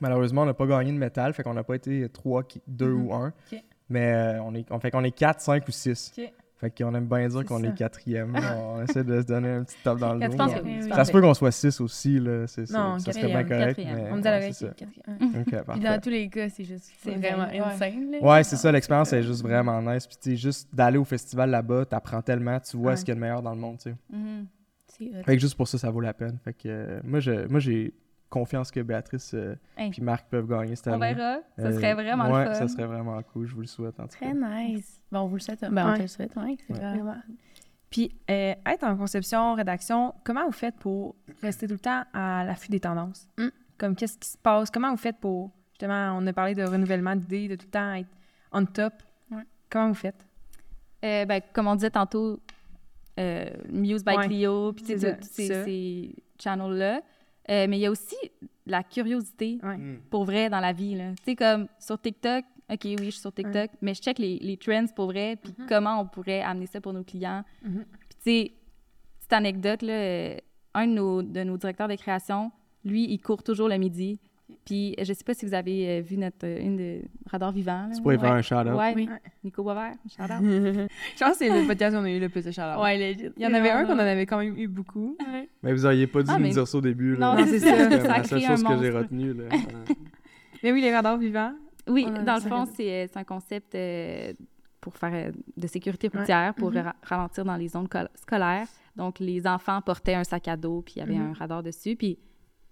[0.00, 3.06] Malheureusement, on n'a pas gagné de métal, fait qu'on n'a pas été 3, 2 Mhm.
[3.06, 3.28] ou 1.
[3.52, 3.62] Ok.
[3.88, 6.12] Mais euh, on, est, on fait qu'on est 4, 5 ou 6.
[6.16, 6.32] Ok.
[6.60, 8.34] Fait qu'on aime bien dire qu'on est quatrième.
[8.58, 10.36] on essaie de se donner un petit top dans le dos.
[10.62, 12.46] oui, Ça se peut qu'on soit 6 aussi, là.
[12.46, 13.76] C'est, Non, ça serait bien correct.
[13.76, 13.96] quatrième.
[13.96, 14.66] Mais, On me dit la vérité.
[14.76, 15.44] quatrième.
[15.72, 17.66] Puis dans tous les cas, c'est juste C'est vraiment vrai, ouais.
[17.66, 18.10] insane.
[18.12, 18.18] là.
[18.20, 20.06] Ouais, c'est ça, l'expérience est juste vraiment nice.
[20.06, 22.96] Puis, tu sais, juste d'aller au festival là-bas, t'apprends tellement, tu vois Ouais.
[22.96, 23.96] ce qu'il y a de meilleur dans le monde, tu sais.
[24.12, 24.46] Mhm.
[24.86, 25.22] C'est hot.
[25.24, 26.36] Fait que juste pour ça, ça vaut la peine.
[26.44, 27.94] Fait que euh, moi, je, moi, j'ai
[28.30, 29.90] confiance que Béatrice euh, Hey.
[29.90, 31.14] puis Marc peuvent gagner cette On année.
[31.14, 31.40] verra.
[31.58, 32.54] Ça Euh, serait vraiment ouais, le fun.
[32.54, 33.46] ça serait vraiment cool.
[33.46, 34.32] Je vous le souhaite, en tout cas.
[34.32, 35.00] Très nice.
[35.12, 35.60] Bon, on vous le souhaite.
[35.70, 36.56] Ben, on te le souhaite, ouais.
[36.66, 36.78] C'est Ouais.
[36.78, 37.16] vraiment...
[37.90, 42.44] Puis, euh, être en conception, rédaction, comment vous faites pour rester tout le temps à
[42.44, 43.28] l'affût des tendances?
[43.36, 43.48] Mm.
[43.78, 44.70] Comme, qu'est-ce qui se passe?
[44.70, 47.94] Comment vous faites pour, justement, on a parlé de renouvellement d'idées, de tout le temps
[47.94, 48.08] être
[48.52, 48.92] on top.
[49.32, 49.42] Ouais.
[49.68, 50.24] Comment vous faites?
[51.04, 52.38] Euh, ben, comme on disait tantôt,
[53.18, 54.26] euh, Muse by Ouais.
[54.26, 57.00] Clio, puis tous ces channels-là.
[57.48, 58.16] Euh, mais il y a aussi
[58.66, 59.78] la curiosité, Ouais.
[60.10, 60.94] pour vrai, dans la vie.
[60.94, 61.12] là.
[61.18, 64.38] Tu sais, comme sur TikTok, OK, oui, je suis sur TikTok, mais je check les,
[64.38, 67.42] les trends pour vrai, puis comment on pourrait amener ça pour nos clients.
[67.64, 67.84] Mhm.
[68.08, 68.52] Puis tu sais,
[69.18, 70.36] petite anecdote, là, euh,
[70.74, 72.52] un de nos, de nos directeurs de création,
[72.84, 74.20] lui, il court toujours le midi.
[74.64, 77.86] Puis je sais pas si vous avez euh, vu notre, euh, une de Radar Vivant.
[77.88, 77.94] là.
[77.94, 78.76] Tu pourrais faire un shout-out.
[78.78, 79.08] Ouais, Oui.
[79.44, 80.28] Nico Boisvert, shout out.
[80.42, 82.80] Je pense que c'est le podcast où on a eu le plus de chaleur.
[82.80, 83.30] Ouais, legit.
[83.36, 85.16] Il y en avait un qu'on en avait quand même eu beaucoup.
[85.62, 87.16] Mais vous auriez pas dû Ah, nous mais- dire ça au début.
[87.16, 87.34] Là.
[87.34, 87.90] Non, Non, c'est ça.
[87.90, 89.34] C'est la seule chose que j'ai retenue.
[89.34, 89.44] Là.
[90.62, 91.54] Mais oui, les radars vivants.
[91.88, 94.32] Oui, dans le fond, c'est euh, un concept euh,
[94.80, 96.78] pour faire euh, de sécurité routière, pour Mhm.
[96.78, 98.66] ra- ralentir dans les zones col- scolaires.
[98.96, 101.30] Donc, les enfants portaient un sac à dos, puis il y avait Mhm.
[101.30, 101.96] un radar dessus.
[101.96, 102.18] Puis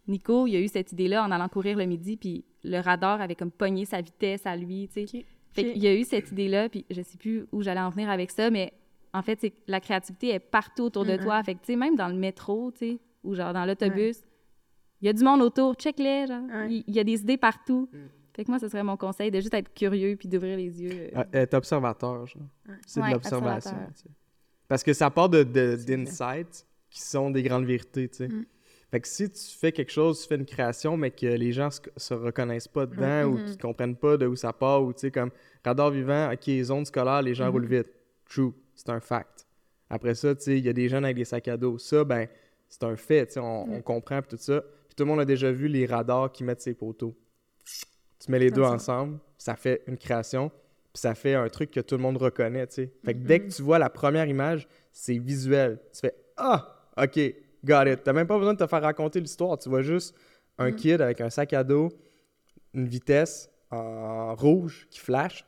[0.08, 3.34] Nico, il a eu cette idée-là en allant courir le midi, puis le radar avait
[3.34, 5.18] comme pogné sa vitesse à lui, tu sais.
[5.18, 5.24] Ok.
[5.52, 5.72] Fait Ok.
[5.74, 8.50] qu'il a eu cette idée-là, puis je sais plus où j'allais en venir avec ça,
[8.50, 8.72] mais
[9.14, 11.42] en fait, c'est la créativité est partout autour de toi.
[11.42, 14.20] Fait que, tu sais, même dans le métro, tu sais, ou genre dans l'autobus,
[15.00, 16.42] il y a du monde autour, check-les, genre.
[16.44, 16.66] Ouais.
[16.70, 17.88] Il il y, a des idées partout.
[18.34, 20.90] Fait que moi, ce serait mon conseil de juste être curieux puis d'ouvrir les yeux.
[20.92, 21.10] euh.
[21.14, 22.42] Ah, Être observateur, genre.
[22.86, 23.70] C'est Ouais, de l'observation.
[23.70, 23.94] observateur.
[23.96, 24.08] tu sais.
[24.68, 28.28] Parce que ça part de, d'insights qui sont des grandes vérités, tu sais.
[28.28, 28.44] Mm.
[28.90, 31.70] Fait que si tu fais quelque chose, tu fais une création, mais que les gens
[31.70, 33.44] se, se reconnaissent pas dedans ou Mhm.
[33.44, 35.30] qu'ils comprennent pas de où ça part, ou tu sais, comme
[35.64, 37.52] radar vivant, ok, les zones scolaires, les gens Mhm.
[37.52, 37.90] roulent vite.
[38.28, 39.46] True, c'est un fact.
[39.90, 41.76] Après ça, tu sais, il y a des jeunes avec des sacs à dos.
[41.78, 42.26] Ça, ben,
[42.68, 43.72] c'est un fait, tu sais, on, Mm.
[43.74, 44.60] on comprend tout ça.
[44.86, 47.14] Puis tout le monde a déjà vu les radars qui mettent ses poteaux.
[48.18, 48.74] Tu mets les deux Ah, ça.
[48.74, 50.48] ensemble, ça fait une création,
[50.92, 52.92] puis ça fait un truc que tout le monde reconnaît, tu sais.
[53.04, 53.48] Fait que dès Mm-hmm.
[53.48, 55.78] que tu vois la première image, c'est visuel.
[55.92, 57.18] Tu fais Ah, ok,
[57.64, 58.02] got it.
[58.02, 59.58] T'as même pas besoin de te faire raconter l'histoire.
[59.58, 60.14] Tu vois juste
[60.58, 60.76] un Mm.
[60.76, 61.88] kid avec un sac à dos,
[62.74, 65.44] une vitesse en rouge qui flash.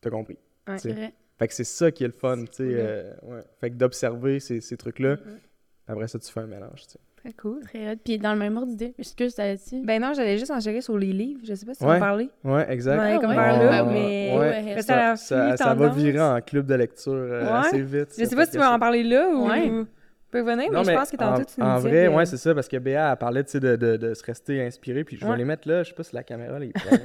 [0.00, 0.38] T'as compris.
[0.68, 0.76] Ouais.
[0.76, 1.12] vrai.
[1.38, 2.62] Fait que c'est ça qui est le fun, tu sais.
[2.64, 3.40] cool, euh, ouais.
[3.60, 5.16] Fait que d'observer ces, ces trucs-là.
[5.88, 6.98] Après ça, tu fais un mélange, tu sais.
[7.16, 7.60] Très cool.
[7.62, 7.96] Très hot.
[8.04, 9.82] Puis dans le même ordre d'idée, excuse, t'as dit.
[9.82, 11.40] Ben non, j'allais juste en gérer sur les livres.
[11.44, 11.92] Je sais pas si tu Ouais.
[11.92, 12.28] vas en parler.
[12.44, 12.98] Ouais, exact.
[13.00, 13.34] Ouais, comme ouais.
[13.36, 14.32] par Ouais, là, ouais, mais...
[14.32, 14.38] ouais.
[14.38, 14.62] Ouais.
[14.76, 17.50] Mais Ça, ça va virer en club de lecture euh, Ouais.
[17.66, 18.14] assez vite.
[18.18, 19.86] Je sais pas si tu veux en parler là ou...
[20.34, 22.26] Peux venir, mais, Non, je pense que tantôt, en, tu nous en vrai, que- ouais,
[22.26, 25.24] c'est ça, parce que Béa a parlé de, de, de se rester inspiré, puis je
[25.24, 25.36] vais Ouais.
[25.38, 26.96] les mettre là, je sais pas si la caméra les prend.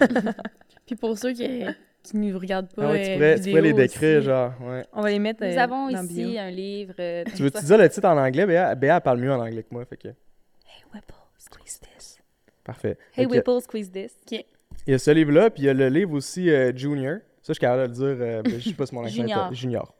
[0.87, 1.63] Puis pour ceux qui,
[2.01, 4.25] qui ne regardent pas, Ah ouais, tu, euh, pourrais, tu pourrais les décrire, aussi.
[4.25, 4.83] genre, ouais.
[4.93, 6.39] On va les mettre Nous euh, avons dans ici bio.
[6.39, 6.93] un livre.
[6.99, 8.47] euh, Tu veux-tu dire le titre en anglais?
[8.47, 10.07] Béa, Béa parle mieux en anglais que moi, fait que...
[10.07, 12.17] Hey Whipple, squeeze this.
[12.63, 12.97] Parfait.
[13.15, 14.15] Hey que Whipple, squeeze this.
[14.31, 17.17] Il y a ce livre-là, puis il y a le livre aussi euh, Junior.
[17.43, 19.13] Ça, je suis capable de le dire, euh, ben, je sais pas si mon accent
[19.13, 19.45] est Junior.
[19.47, 19.53] top.
[19.53, 19.95] Junior.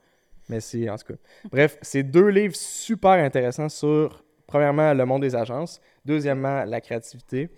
[0.49, 1.19] Mais c'est, en tout cas.
[1.51, 7.49] Bref, c'est deux livres super intéressants sur, premièrement, le monde des agences, deuxièmement, la créativité.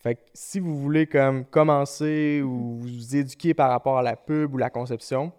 [0.00, 4.54] Fait que si vous voulez comme commencer ou vous éduquer par rapport à la pub
[4.54, 5.32] ou la conception,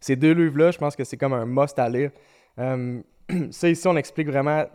[0.00, 2.10] ces deux livres-là, je pense que c'est comme un must à lire.
[2.58, 3.00] Euh,
[3.50, 4.66] ça, ici, on explique vraiment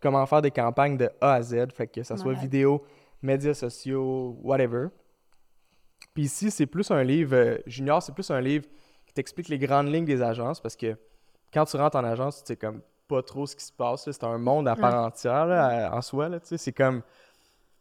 [0.00, 2.82] comment faire des campagnes de A à Z, fait que ça soit vidéo,
[3.20, 4.86] médias sociaux, whatever.
[6.14, 8.64] Puis ici, c'est plus un livre, euh, Junior, c'est plus un livre
[9.18, 10.96] t'explique les grandes lignes des agences parce que
[11.52, 14.10] quand tu rentres en agence, tu sais comme pas trop ce qui se passe.
[14.10, 16.28] C'est un monde à part entière là, à- en soi.
[16.42, 17.02] C'est comme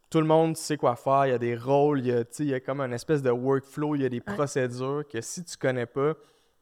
[0.09, 2.45] tout le monde sait quoi faire, il y a des rôles, il y a, il
[2.45, 5.57] y a comme une espèce de workflow, il y a des procédures que si tu
[5.57, 6.13] connais pas,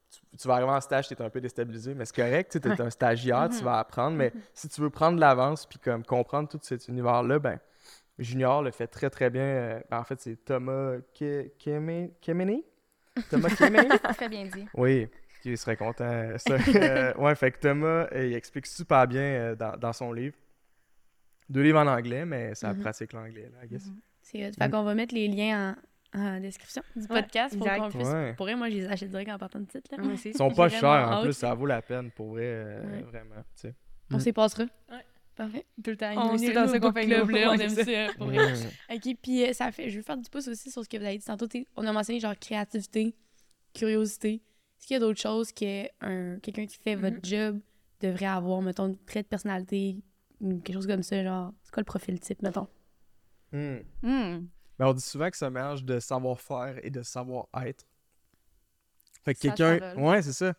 [0.09, 2.67] tu, tu vas arriver en stage, tu es un peu déstabilisé, mais c'est correct, tu
[2.67, 6.03] es un stagiaire, tu vas apprendre, mais si tu veux prendre de l'avance puis comme
[6.03, 7.59] comprendre tout cet univers-là, ben
[8.17, 9.43] Junior le fait très très bien.
[9.43, 12.63] Euh, ben, en fait, c'est Thomas Ke- Keme- Kemeny?
[13.29, 13.87] Thomas Kemeny?
[14.15, 14.65] Très bien dit.
[14.73, 15.07] Oui,
[15.43, 16.37] il serait content.
[16.37, 16.55] ça.
[16.75, 20.35] Euh, ouais, fait que Thomas, euh, il explique super bien euh, dans, dans son livre.
[21.49, 22.81] Deux livres en anglais, mais ça Mhm.
[22.81, 23.87] pratique l'anglais, là, I guess.
[24.21, 24.51] C'est hot.
[24.57, 25.75] Fait qu'on va mettre les liens
[26.15, 28.07] en, en description du podcast pour qu'on puisse.
[28.07, 28.33] Ouais.
[28.33, 29.91] Pour vrai, moi, je les achète direct en partant de titre.
[29.95, 30.03] Là.
[30.25, 33.01] Ils sont pas chers en plus, ça vaut la peine pour vrai, euh, Ouais.
[33.03, 33.35] vraiment.
[34.11, 34.63] On s'y passera.
[34.63, 34.97] Ouais.
[35.35, 35.65] Parfait.
[35.83, 36.13] Tout le temps.
[36.31, 37.35] On est dans ce ce qu'on book fait club, nous.
[37.35, 38.13] là, on Ouais, aime ça.
[38.17, 38.53] Pour vrai.
[38.93, 39.89] OK, puis euh, ça fait...
[39.89, 41.47] Je veux faire du pouce aussi sur ce que vous avez dit tantôt.
[41.75, 43.15] On a mentionné genre créativité,
[43.73, 44.35] curiosité.
[44.79, 47.59] Est-ce qu'il y a d'autres choses que un, quelqu'un qui fait votre job
[48.01, 49.97] devrait avoir, mettons, une trait de personnalité
[50.39, 52.67] ou quelque chose comme ça, genre, c'est quoi le profil type, mettons?
[53.51, 53.77] Hmm.
[54.01, 54.47] Hmm.
[54.77, 57.85] Ben, on dit souvent que un mélange de savoir-faire et de savoir-être.
[59.23, 59.95] Fait que quelqu'un.
[59.97, 60.53] Ouais, c'est ça.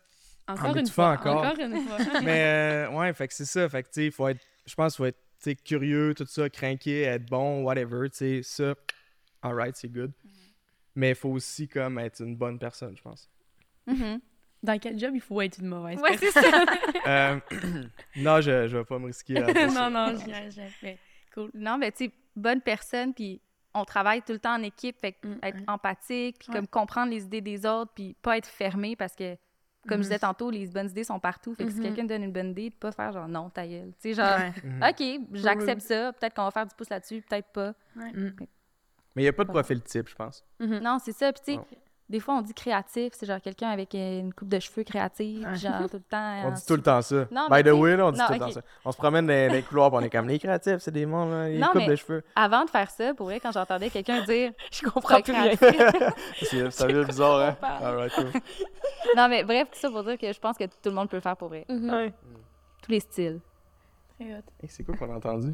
[0.47, 1.11] Encore mais une fois.
[1.11, 1.43] encore.
[1.45, 1.97] Encore une fois.
[2.23, 3.67] Mais euh, ouais, fait que c'est ça.
[3.69, 4.39] Fait que tu sais, il faut être.
[4.67, 8.09] Je pense qu'il faut être curieux, tout ça, craqué, être bon, whatever.
[8.09, 8.75] Tu sais, ça,
[9.41, 10.11] alright, c'est good.
[10.95, 13.29] Mais il faut aussi comme être une bonne personne, je pense.
[13.85, 14.19] Mhm.
[14.63, 16.51] Dans quel job il faut être une mauvaise Ouais, c'est personne?
[16.51, 16.65] ça.
[17.07, 17.39] Euh,
[18.17, 20.97] non, je, je vais pas me risquer non, non, je viens, je fais.
[21.33, 21.51] Cool.
[21.53, 23.39] Non, mais tu sais, bonne personne, puis
[23.73, 25.63] on travaille tout le temps en équipe, fait Mm, être ouais.
[25.67, 26.55] empathique, puis Ouais.
[26.55, 29.37] comme comprendre les idées des autres, puis pas être fermé parce que,
[29.87, 30.03] comme Mhm.
[30.03, 31.53] je disais tantôt, les bonnes idées sont partout.
[31.55, 31.83] Fait que si Mhm.
[31.83, 33.91] quelqu'un donne une bonne idée, pas faire genre non, ta gueule.
[34.01, 34.51] Tu sais, genre, Ouais.
[34.63, 34.83] Mhm.
[34.83, 37.73] OK, j'accepte ça, peut-être qu'on va faire du pouce là-dessus, peut-être pas.
[37.95, 40.45] Mais il n'y a pas de profil type, je pense.
[40.59, 40.79] Mhm.
[40.79, 41.31] Non, c'est ça.
[41.33, 41.77] Puis tu sais.
[42.09, 45.55] Des fois, on dit créatif, c'est genre quelqu'un avec une coupe de cheveux créative, Ouais.
[45.57, 46.41] genre tout le temps.
[46.45, 47.25] On dit tout le temps ça.
[47.31, 48.61] Non, By the way, là, on dit non, tout le temps ça.
[48.85, 51.49] On se promène dans les couloirs, on est comme les créatifs, c'est des mondes, là,
[51.49, 52.23] les Non, coupes mais- de cheveux.
[52.35, 55.51] Avant de faire ça, pour vrai, quand j'entendais quelqu'un dire Je comprends plus rien.
[56.41, 57.57] C'est- Ça devient bizarre, hein?
[57.59, 57.83] parle.
[57.85, 58.31] Alright, cool.
[59.15, 61.17] Non, mais bref, tout ça pour dire que je pense que tout le monde peut
[61.17, 61.65] le faire pour vrai.
[61.67, 61.89] Mhm.
[61.89, 62.13] Ouais.
[62.83, 63.39] Tous les styles.
[64.19, 64.41] Très hot.
[64.63, 65.53] Hey, c'est quoi qu'on a entendu?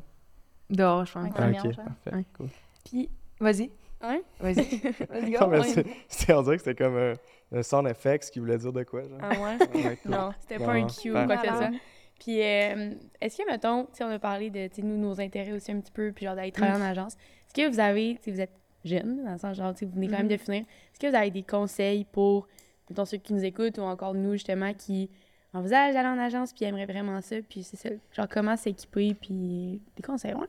[0.70, 1.30] Dehors, je pense.
[1.36, 2.26] Ah, ok, parfait, Ouais.
[2.38, 2.48] cool.
[2.86, 3.72] Puis, Vas-y.
[4.04, 4.22] Hein?
[4.40, 4.54] Vas-y.
[5.10, 5.48] Vas-y, Non, go.
[5.48, 5.64] mais ouais.
[5.68, 7.14] c'est- c'était- on dirait que c'était comme un,
[7.52, 9.20] un sound effects qui voulait dire de quoi, genre.
[9.22, 9.58] Ah ouais?
[9.86, 10.12] Ouais, cool.
[10.12, 11.52] Non, c'était Non, pas un cue ou quoi que ce soit.
[11.62, 11.74] Malade.
[12.20, 15.80] Puis, euh, est-ce que, mettons, si on a parlé de, nous, nos intérêts aussi un
[15.82, 18.54] petit peu, puis genre d'aller travailler en agence, est-ce que vous avez, si vous êtes
[18.86, 21.32] jeune, dans le sens, genre, vous venez quand même de finir, est-ce que vous avez
[21.32, 22.48] des conseils pour,
[22.90, 25.10] mettons, ceux qui nous écoutent ou encore nous, justement, qui
[25.54, 27.90] envisage d'aller en agence, puis il aimerait vraiment ça, puis c'est ça.
[28.14, 30.48] Genre, comment s'équiper, puis des conseils, ouais.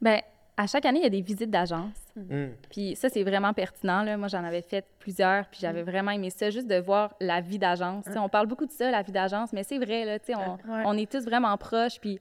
[0.00, 0.20] Ben,
[0.56, 1.96] à chaque année, il y a des visites d'agence.
[2.16, 2.46] Mm.
[2.70, 4.02] Puis ça, c'est vraiment pertinent.
[4.02, 4.16] Là.
[4.16, 7.58] Moi, j'en avais fait plusieurs, puis j'avais vraiment aimé ça, juste de voir la vie
[7.58, 8.04] d'agence.
[8.04, 10.54] Sais, On parle beaucoup de ça, la vie d'agence, mais c'est vrai, là, sais, on,
[10.54, 10.82] Ouais.
[10.84, 12.20] on est tous vraiment proches, puis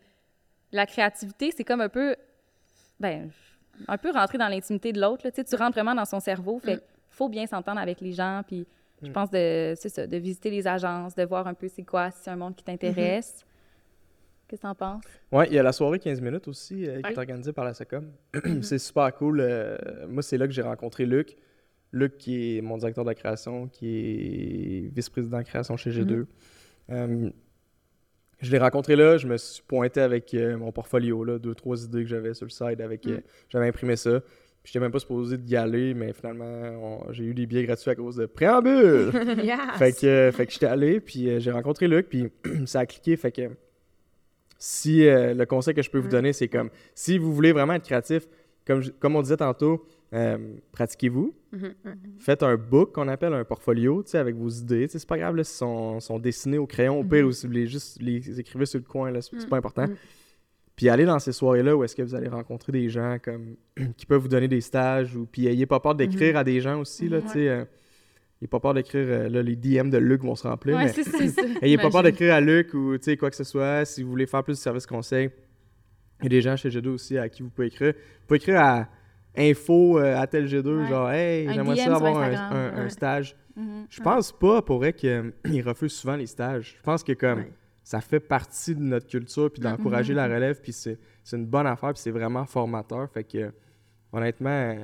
[0.71, 2.15] la créativité, c'est comme un peu,
[2.99, 3.29] ben,
[3.87, 5.29] un peu rentrer dans l'intimité de l'autre.
[5.29, 8.65] Tu rentres vraiment dans son cerveau, fait qu'il faut bien s'entendre avec les gens, puis
[9.03, 12.09] je pense de, c'est ça, de visiter les agences, de voir un peu c'est quoi,
[12.09, 13.45] si c'est un monde qui t'intéresse.
[14.53, 15.03] Qu'est-ce que t'en penses?
[15.31, 17.13] Ouais, il y a la soirée 15 minutes aussi euh, qui Ouais.
[17.13, 18.05] est organisée par la SECOM.
[18.61, 19.39] c'est super cool.
[19.41, 19.75] euh,
[20.07, 21.35] moi, c'est là que j'ai rencontré Luc.
[21.91, 26.25] Luc, qui est mon directeur de la création, qui est vice-président de création chez G2.
[26.91, 27.29] Euh,
[28.41, 31.83] je l'ai rencontré là, je me suis pointé avec euh, mon portfolio, là, deux, trois
[31.83, 32.79] idées que j'avais sur le site.
[32.79, 34.19] avec euh, J'avais imprimé ça.
[34.19, 37.95] Puis j'étais même pas supposé d'y aller, mais finalement, j'ai eu des billets gratuits à
[37.95, 39.09] cause de préambule.
[39.43, 39.57] Yes!
[39.79, 42.27] Fait que, euh, fait que j'étais allé, puis euh, j'ai rencontré Luc, puis
[42.67, 43.17] ça a cliqué.
[43.17, 43.49] Fait que
[44.65, 47.73] si euh, le conseil que je peux vous donner, c'est comme si vous voulez vraiment
[47.73, 48.27] être créatif,
[48.65, 49.83] comme, je- comme on disait tantôt,
[50.13, 50.37] euh,
[50.71, 51.33] pratiquez-vous.
[52.17, 54.87] Faites un book qu'on appelle un portfolio, avec vos idées.
[54.87, 57.51] C'est pas grave là, si sont, sont dessinés au crayon, au pire, ou si vous
[57.51, 59.85] voulez juste les écrivez sur le coin, c'est pas important.
[60.77, 63.57] Puis allez dans ces soirées-là où est-ce que vous allez rencontrer des gens comme
[63.97, 66.79] qui peuvent vous donner des stages ou puis ayez pas peur d'écrire à des gens
[66.79, 67.49] aussi là, tu
[68.43, 70.87] euh, ayez pas peur d'écrire euh, là les DM de Luc vont se remplir mais
[70.89, 71.41] c'est ça.
[71.61, 74.09] ayez pas peur d'écrire à Luc ou tu sais quoi que ce soit si vous
[74.09, 75.29] voulez faire plus de services conseils.
[76.21, 77.93] Il y a des gens chez G2 aussi à qui vous pouvez écrire.
[77.93, 78.87] Vous pouvez écrire à
[79.35, 80.87] info euh, à tel G2 Ouais.
[80.87, 82.89] genre hey, Un j'aimerais DM ça avoir un, ouais.
[82.89, 83.35] stage.
[83.55, 83.85] Mhm.
[83.89, 85.33] Je pense pas pour vrai qu'ils
[85.65, 86.75] refusent souvent les stages.
[86.77, 87.51] Je pense que comme Ouais.
[87.83, 91.67] ça fait partie de notre culture puis d'encourager la relève puis c'est c'est une bonne
[91.67, 93.51] affaire puis c'est vraiment formateur fait que
[94.13, 94.75] honnêtement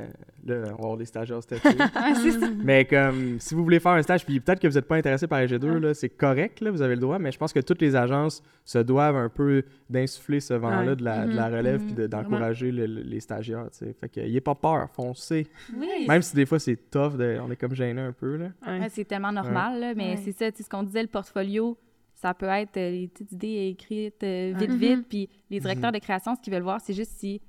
[0.46, 1.78] là on va avoir des stagiaires cet été.
[2.64, 5.28] mais comme si vous voulez faire un stage puis peut-être que vous n'êtes pas intéressé
[5.28, 7.60] par les G2 là, c'est correct là, vous avez le droit mais je pense que
[7.60, 10.96] toutes les agences se doivent un peu d'insuffler ce vent là Ouais.
[10.96, 11.86] de la, de la relève Mhm.
[11.88, 13.94] puis de- d'encourager le- le- les stagiaires tu sais.
[13.94, 17.52] fait que ayez pas peur foncez Oui, même si des fois c'est tough de- on
[17.52, 18.80] est comme gêné un peu là Ouais.
[18.80, 20.22] Ouais, c'est tellement normal, là, mais Ouais.
[20.24, 21.78] c'est ça, ce qu'on disait, le portfolio,
[22.16, 24.76] ça peut être euh, les petites idées écrites euh, vite, Ouais.
[24.76, 27.42] vite, puis les directeurs de création, ce qu'ils veulent voir, c'est juste si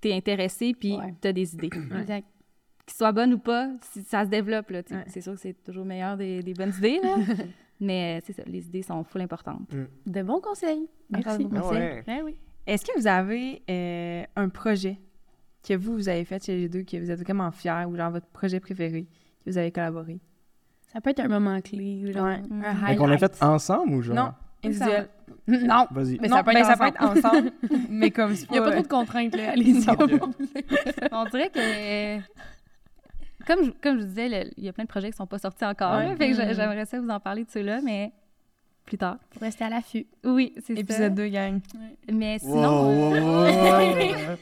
[0.00, 1.14] tu es intéressé, puis Ouais.
[1.20, 1.70] tu as des idées.
[2.00, 2.26] Exact.
[2.86, 4.70] Qu'ils soient bonnes ou pas, si ça se développe.
[4.70, 4.82] Ouais.
[5.06, 7.16] c'est sûr que c'est toujours meilleur des, des bonnes idées, là,
[7.80, 9.70] mais euh, c'est ça, les idées sont full importantes.
[10.06, 10.88] De bons conseils.
[11.10, 11.48] Merci.
[11.48, 11.78] conseils.
[11.78, 12.04] ouais.
[12.08, 12.36] Ouais, oui.
[12.66, 14.98] Est-ce que vous avez euh, un projet
[15.66, 18.10] que vous, vous avez fait chez les deux, que vous êtes vraiment fiers, ou genre
[18.10, 19.04] votre projet préféré,
[19.44, 20.20] que vous avez collaboré?
[20.92, 22.02] Ça peut être un moment clé.
[22.08, 22.40] ou Genre, Ouais.
[22.50, 23.36] un Un Fait qu'on l'a highlight.
[23.36, 24.16] fait ensemble ou genre?
[24.16, 24.32] Non,
[24.64, 25.08] individuel.
[25.48, 25.86] Non.
[25.90, 27.50] vas-y Mais non, ça peut être ça peut être ensemble,
[27.88, 29.50] mais comme c'est Il n'y a pas trop de contraintes, là.
[29.52, 29.84] Allez-y.
[31.12, 31.58] On dirait que.
[31.58, 32.20] euh,
[33.46, 35.38] Comme je, comme je disais, le- il y a plein de projets qui sont pas
[35.38, 35.96] sortis encore.
[35.96, 36.06] Ouais.
[36.08, 36.54] là, fait que j'a- Mm.
[36.54, 38.12] j'aimerais ça vous en parler de ceux-là, mais
[38.90, 39.18] plus tard.
[39.30, 40.04] Faut rester à l'affût.
[40.24, 40.80] Oui, c'est ça.
[40.80, 41.60] Épisode 2, gang.
[42.12, 43.10] Mais sinon.
[43.10, 44.36] wow, euh, wow, wow.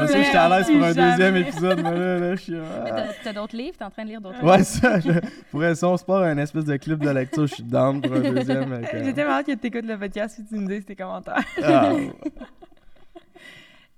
[0.00, 2.52] Je sais que j'étais à l'aise pour un deuxième épisode, mais là, là je suis.
[2.52, 3.12] mais ah.
[3.22, 3.76] t'as- d'autres livres?
[3.78, 4.56] T'es en train de lire d'autres livres?
[4.56, 4.98] Ouais, ça.
[4.98, 5.12] Je...
[5.52, 8.12] Pour si on se part un espèce de clip de lecture, je suis down pour
[8.12, 8.72] un deuxième.
[8.72, 11.44] euh, J'ai tellement hâte que tu écoutes le podcast et tu me dises tes commentaires.
[11.62, 11.92] ah,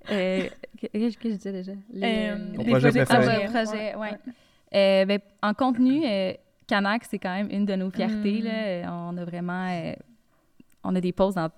[0.08, 0.48] Euh,
[0.80, 1.72] que- Qu'est-ce que je disais déjà?
[1.92, 4.12] Les, Euh, les projet projets Ah, ouais, projet, ouais.
[4.74, 6.32] Euh, ben, en contenu, euh,
[6.66, 8.40] Canac, c'est quand même une de nos fiertés.
[8.40, 8.44] Mm.
[8.44, 8.92] Là.
[8.92, 9.68] On a vraiment...
[9.68, 9.94] euh,
[10.84, 11.50] on a des pauses dans...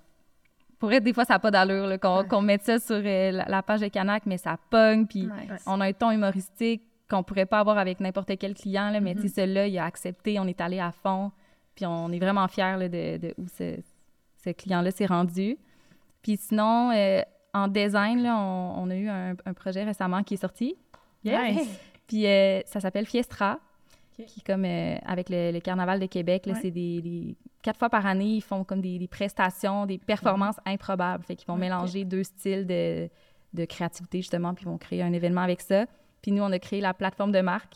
[0.79, 3.61] Pour être, des fois, ça n'a pas d'allure qu'on mette ça sur euh, la, la
[3.61, 5.27] page de Canac, mais ça pogne, puis
[5.65, 9.15] on a un ton humoristique qu'on pourrait pas avoir avec n'importe quel client, là, mais
[9.15, 11.31] tu sais, celui-là, il a accepté, on est allé à fond,
[11.75, 13.77] puis on est vraiment fiers là, de, de où ce,
[14.43, 15.57] ce client-là s'est rendu.
[16.21, 17.21] Puis sinon, euh,
[17.53, 20.75] en design, là, on, on a eu un, un projet récemment qui est sorti.
[21.25, 21.79] Nice.
[22.07, 23.59] Puis euh, ça s'appelle Fiestra,
[24.25, 26.45] Qui comme euh, avec le, le Carnaval de Québec.
[26.45, 26.59] là, Ouais.
[26.61, 30.55] C'est des, des- Quatre fois par année, ils font comme des, des prestations, des performances
[30.65, 31.23] improbables.
[31.25, 33.09] Fait qu'ils vont mélanger deux styles de,
[33.53, 35.85] de créativité, justement, puis ils vont créer un événement avec ça.
[36.21, 37.75] Puis nous, on a créé la plateforme de marque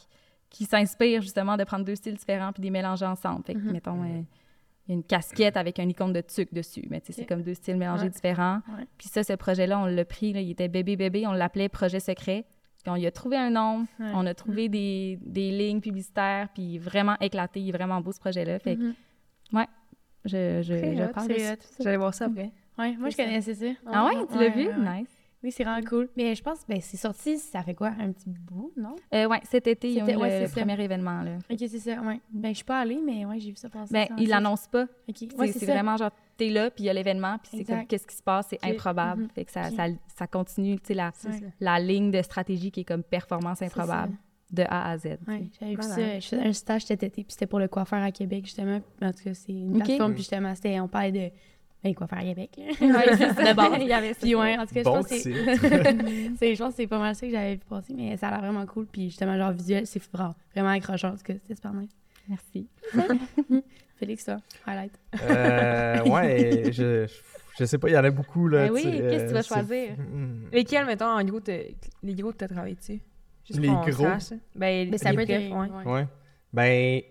[0.50, 3.44] qui s'inspire justement de prendre deux styles différents puis de les mélanger ensemble.
[3.44, 3.72] Fait que, Mhm.
[3.74, 4.22] mettons, euh,
[4.88, 6.86] il y a une casquette avec un icône de tuc dessus.
[6.90, 8.10] Mais tu sais, c'est comme deux styles mélangés Ouais.
[8.10, 8.62] différents.
[8.78, 8.86] Ouais.
[8.98, 12.46] Puis ça, ce projet-là, on l'a pris, là, il était bébé-bébé, on l'appelait Projet secret.
[12.84, 14.12] Puis on y a trouvé un nom, Ouais.
[14.14, 17.62] on a trouvé des, des lignes publicitaires, puis vraiment éclaté.
[17.62, 18.60] Il est vraiment beau, ce projet-là.
[18.60, 18.94] Fait que, Mhm.
[20.26, 21.32] je, je, je hot, parle.
[21.80, 22.52] J'allais voir ça après.
[22.78, 23.66] Ouais, moi, je connaissais ça.
[23.86, 24.68] Ah ouais, tu l'as vu?
[24.68, 25.00] ouais, ouais.
[25.02, 25.08] Nice.
[25.44, 26.10] Oui, c'est vraiment cool.
[26.16, 27.92] Mais je pense, ben, c'est sorti, ça fait quoi?
[28.00, 28.96] Un petit bout, non?
[29.14, 31.22] Euh, ouais, cet été, ils ont C'était- eu ouais, le, premier événement.
[31.22, 31.38] Là.
[31.52, 32.20] Ok, c'est ça, ouais.
[32.32, 33.94] Ben, je suis pas allée, mais ouais, j'ai vu ça passer.
[33.94, 34.84] Ben, ils l'annoncent pas.
[35.10, 37.64] Ok, C'est ouais, c'est vraiment genre, t'es là, puis il y a l'événement, puis c'est
[37.66, 39.24] comme, qu'est-ce qui se passe, c'est improbable.
[39.24, 39.30] Mhm.
[39.36, 41.12] Fait que ça, ça, ça continue, tu sais, la,
[41.60, 44.14] la ligne de stratégie qui est comme performance improbable.
[44.52, 45.18] de A à Z.
[45.28, 46.20] Ouais, j'avais vu ça.
[46.20, 48.82] Je faisais un stage cet été, puis c'était pour le coiffeur à Québec, justement.
[49.02, 51.32] En tout cas, c'est une plateforme, puis justement, c'était, on parlait de
[51.84, 52.52] ben, coiffeur à Québec.
[52.58, 53.54] Ouais, c'est ça.
[53.54, 53.74] base.
[53.82, 54.20] Il y avait ça.
[54.22, 55.32] Puis ouais, en tout cas, je pense que c'est...
[55.32, 56.36] titre.
[56.40, 58.32] c'est- je pense que c'est pas mal ça que j'avais vu passer, mais ça a
[58.32, 58.86] l'air vraiment cool.
[58.86, 61.12] Puis justement, genre visuel, c'est vraiment, vraiment accrocheur.
[61.12, 61.90] En tout cas, c'était super nice.
[62.30, 62.68] Merci.
[63.98, 64.94] Félix, ça, highlight.
[65.22, 67.06] Euh, ouais, je,
[67.60, 68.48] je sais pas, il y en a beaucoup.
[68.48, 69.92] Là, Ben oui, tu qu'est-ce que tu vas c'est- choisir?
[69.98, 70.46] Hmm.
[70.52, 73.00] Lesquels, mettons, en gros, les gros que t'as travaillé dessus?
[73.46, 73.92] Juste Les gros?
[73.92, 74.40] sache.
[74.56, 75.52] Ben, Mais ça les peut être...
[75.52, 75.70] ouais.
[75.86, 75.92] ouais.
[75.92, 76.08] Ouais.
[76.54, 77.02] Ben,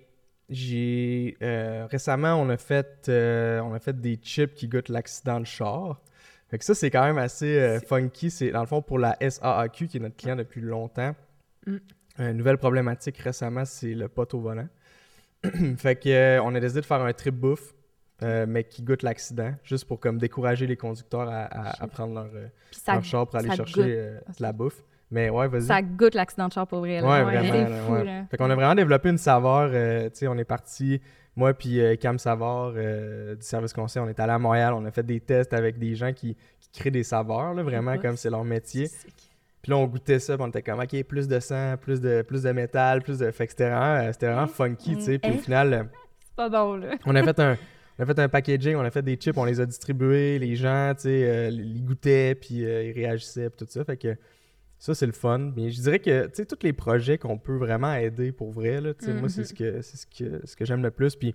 [0.53, 1.37] j'ai.
[1.43, 5.47] euh, récemment, on a, fait, euh, on a fait des chips qui goûtent l'accident de
[5.47, 6.01] char.
[6.49, 8.31] Fait que ça, c'est quand même assez euh, funky.
[8.31, 11.15] C'est dans le fond pour la SAAQ, qui est notre client depuis longtemps.
[11.67, 11.77] Mm.
[12.19, 14.69] Une nouvelle problématique récemment, c'est le pot au volant.
[15.79, 17.75] fait que on a décidé de faire un trip bouffe,
[18.21, 22.29] mais qui goûte l'accident, juste pour comme décourager les conducteurs à, à- à prendre leur,
[22.97, 23.83] leur char pour aller chercher
[24.39, 24.85] de la bouffe.
[25.13, 25.63] Mais ouais, vas-y.
[25.63, 27.01] ça goûte l'accident de char pour vrai.
[27.01, 27.07] là.
[27.07, 27.69] Ouais, Ouais, vraiment.
[27.69, 28.05] Là, fou, ouais.
[28.05, 28.25] là.
[28.31, 29.71] Fait qu'on a vraiment développé une saveur.
[29.73, 31.01] euh, tu sais, on est parti,
[31.37, 34.85] moi puis euh, Cam Savard euh, du service conseil, on est allé à Montréal, on
[34.87, 38.17] a fait des tests avec des gens qui, qui créent des saveurs, là, vraiment comme
[38.17, 38.89] c'est leur métier.
[39.63, 42.23] Puis là, on goûtait ça, puis on était comme, OK, plus de sang, plus de,
[42.23, 43.31] plus de métal, plus de.
[43.31, 45.19] Fait que c'était vraiment, vraiment funky, tu sais.
[45.19, 45.39] Puis au Hein?
[45.39, 45.89] final,
[46.27, 46.97] C'est pas bon, là.
[47.07, 47.57] on a fait un.
[47.99, 50.57] On a fait un packaging, on a fait des chips, on les a distribués, les
[50.57, 53.85] gens, tu sais, ils goûtaient, puis ils réagissaient, puis tout ça.
[53.85, 54.17] Fait que
[54.85, 55.53] ça, c'est le fun.
[55.57, 58.81] Mais je dirais que, tu sais, tous les projets qu'on peut vraiment aider pour vrai,
[58.81, 59.47] là, tu sais, moi, c'est Mhm.
[59.47, 61.15] ce que, c'est ce que, ce que j'aime le plus.
[61.15, 61.35] Puis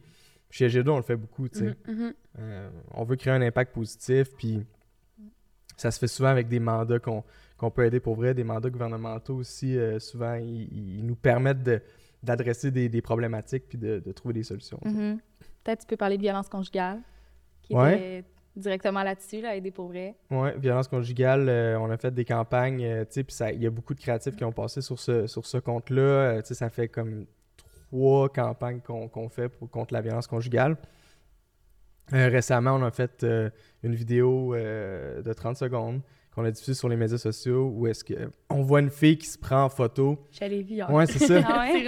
[0.49, 1.75] chez G2, on le fait beaucoup, tu sais.
[1.87, 1.95] Mhm.
[1.95, 2.13] Mhm.
[2.39, 4.65] Euh, on veut créer un impact positif, puis
[5.77, 9.35] ça se fait souvent avec des mandats qu'on peut aider pour vrai, des mandats gouvernementaux
[9.35, 9.77] aussi.
[9.77, 11.81] euh, souvent, ils, ils nous permettent de-
[12.23, 14.79] d'adresser des, des problématiques puis de, de trouver des solutions.
[15.63, 16.99] Peut-être tu peux parler de violence conjugale,
[17.61, 17.95] qui Ouais.
[18.19, 18.27] était
[18.57, 20.15] directement là-dessus, là, aider pour vrai.
[20.31, 23.69] Ouais, violence conjugale, euh, on a fait des campagnes, euh, tu sais, il y a
[23.69, 26.01] beaucoup de créatifs qui ont passé sur ce, sur ce compte-là.
[26.01, 27.25] Euh, tu sais, ça fait comme
[27.89, 30.77] trois campagnes qu'on fait contre la violence conjugale.
[32.11, 33.25] Récemment, on a fait
[33.83, 36.01] une vidéo de 30 secondes
[36.37, 38.13] qu'on a diffusée sur les médias sociaux où est-ce que
[38.51, 40.19] on voit une fille qui se prend en photo.
[40.31, 40.91] J'allais vu hier.
[40.91, 41.41] Ouais, c'est ça.
[41.47, 41.83] Ah ouais?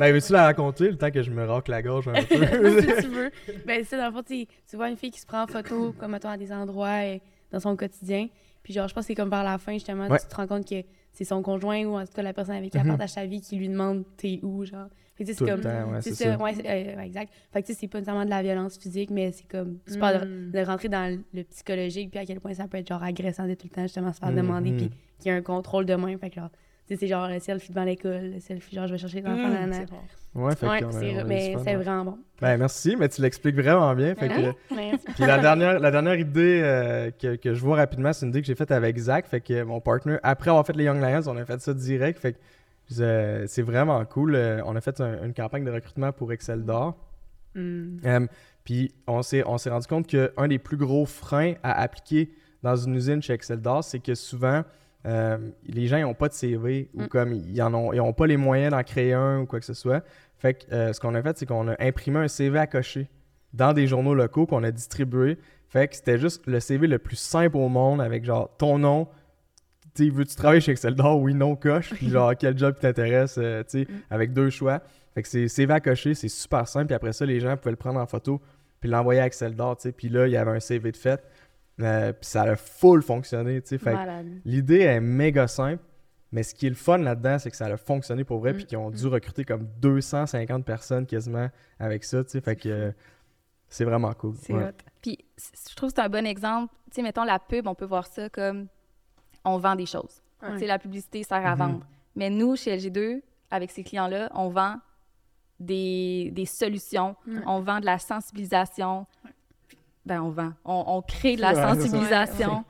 [0.00, 2.80] Ben, veux-tu la raconter le temps que je me racle la gorge un peu?
[2.80, 3.30] si tu veux.
[3.64, 5.94] Ben, c'est ça, dans le fond, tu vois une fille qui se prend en photo,
[5.98, 7.18] comme mettons, à des endroits euh,
[7.52, 8.26] dans son quotidien.
[8.64, 10.18] Puis, genre, je pense que c'est comme vers la fin, justement, Ouais.
[10.18, 10.82] tu te rends compte que
[11.16, 12.90] c'est son conjoint ou en tout cas la personne avec qui elle Mhm.
[12.90, 14.88] partage sa vie qui lui demande t'es où, genre.
[15.14, 15.60] Fait que, tu c'est le comme.
[15.62, 16.42] temps, ouais, c'est c'est ça, ça.
[16.44, 17.32] ouais, c'est- euh, ouais, exact.
[17.50, 19.96] Fait que, tu sais, c'est pas nécessairement de la violence physique, mais c'est comme de,
[19.96, 20.50] Mm.
[20.52, 23.54] de rentrer dans le psychologique, puis à quel point ça peut être, genre, agressant de
[23.54, 24.36] tout le temps, justement, se faire Mhm.
[24.36, 26.14] demander, puis qu'il y a un contrôle de main.
[26.18, 26.58] Fait que, genre, tu
[26.94, 29.76] c'est genre le selfie devant l'école, le selfie, genre, je vais chercher l'enfant, Mm, nanana.
[29.80, 30.42] c'est bon.
[30.44, 32.18] Ouais, fait Ouais, c'est- on a eu mais c'est vraiment bon.
[32.42, 34.14] Ben, merci, mais tu l'expliques vraiment bien.
[34.14, 34.52] Fait Hein?
[34.68, 35.06] que, Merci.
[35.14, 38.42] Puis la dernière, la dernière idée euh, que, que je vois rapidement, c'est une idée
[38.42, 39.26] que j'ai faite avec Zach.
[39.26, 42.18] Fait que mon partner, après avoir fait les Young Lions, on a fait ça direct.
[42.20, 42.38] Fait que
[43.00, 44.34] euh, c'est vraiment cool.
[44.34, 46.94] Euh, on a fait un- une campagne de recrutement pour Excel d'or.
[47.54, 47.96] Mm.
[48.04, 48.26] Euh,
[48.62, 52.30] puis on s'est, on s'est rendu compte qu'un des plus gros freins à appliquer
[52.62, 54.62] dans une usine chez Excel d'or, c'est que souvent,
[55.06, 57.08] euh, les gens n'ont pas de CV ou Mm.
[57.08, 59.66] comme ils en ont, ils ont pas les moyens d'en créer un ou quoi que
[59.66, 60.04] ce soit.
[60.38, 63.08] Fait que euh, ce qu'on a fait, c'est qu'on a imprimé un CV à cocher
[63.52, 65.38] dans des journaux locaux qu'on a distribués.
[65.68, 69.08] Fait que c'était juste le CV le plus simple au monde avec genre ton nom.
[69.94, 71.20] Tu veux-tu travailler chez Excel d'or?
[71.20, 71.94] Oui, non, coche.
[71.94, 73.96] Puis genre, quel job qui t'intéresse, euh, tu sais, Mm.
[74.10, 74.82] avec deux choix.
[75.14, 76.86] Fait que c'est CV à cocher, c'est super simple.
[76.86, 78.40] Puis après ça, les gens pouvaient le prendre en photo
[78.80, 79.92] puis l'envoyer à Excel d'or, tu sais.
[79.92, 81.22] Puis là, il y avait un CV de fait.
[81.80, 83.78] Euh, puis ça a full fonctionné, tu sais.
[83.78, 84.40] Fait que Malade.
[84.44, 85.82] l'idée est méga simple.
[86.32, 88.56] Mais ce qui est le fun là-dedans, c'est que ça a fonctionné pour vrai, Mm.
[88.56, 91.48] puis qu'ils ont dû recruter comme 250 personnes quasiment
[91.78, 92.40] avec ça, tu sais.
[92.40, 92.90] Fait que euh,
[93.68, 94.34] c'est vraiment cool.
[94.40, 94.64] C'est ouais.
[94.64, 94.72] hot.
[95.02, 95.18] Puis
[95.68, 96.72] je trouve que c'est un bon exemple.
[96.90, 98.66] Tu sais, mettons la pub, on peut voir ça comme
[99.44, 100.20] on vend des choses.
[100.42, 100.52] Ouais.
[100.54, 101.58] Tu sais, la publicité sert à Mhm.
[101.58, 101.86] vendre.
[102.16, 104.76] Mais nous, chez LG2, avec ces clients-là, on vend
[105.60, 107.16] des, des solutions,
[107.46, 109.06] on vend de la sensibilisation.
[110.06, 110.52] Ben, on vend.
[110.64, 112.64] On, on crée de la Ouais, sensibilisation.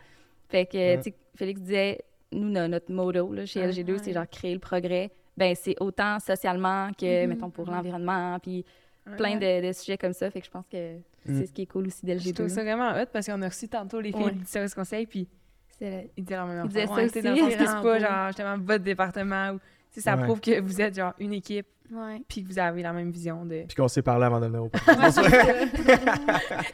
[0.49, 0.97] Fait que, Ouais.
[0.99, 2.01] tu sais, Félix disait,
[2.33, 3.99] nous, no- notre motto là, chez Ouais, LG2, ouais.
[4.03, 5.11] c'est genre créer le progrès.
[5.37, 7.75] Ben, c'est autant socialement que, Mhm, mettons, pour mhm.
[7.75, 8.65] l'environnement, puis
[9.19, 10.31] plein de, de sujets comme ça.
[10.31, 11.39] Fait que je pense que Mm.
[11.39, 12.33] c'est ce qui est cool aussi Je d'LG2.
[12.35, 14.33] trouve ça vraiment hot parce qu'on a reçu tantôt les filles Ouais.
[14.33, 15.29] du service conseil, puis
[15.79, 17.23] C'est ils disaient la même Ils disaient ça Ouais, aussi.
[17.23, 19.61] dans C'est pas genre justement votre département ou
[20.01, 20.23] ça Ouais.
[20.25, 22.21] prouve que vous êtes genre une équipe Ouais.
[22.29, 23.65] puis que vous avez la même vision de.
[23.69, 24.71] Puis qu'on s'est parlé avant de venir au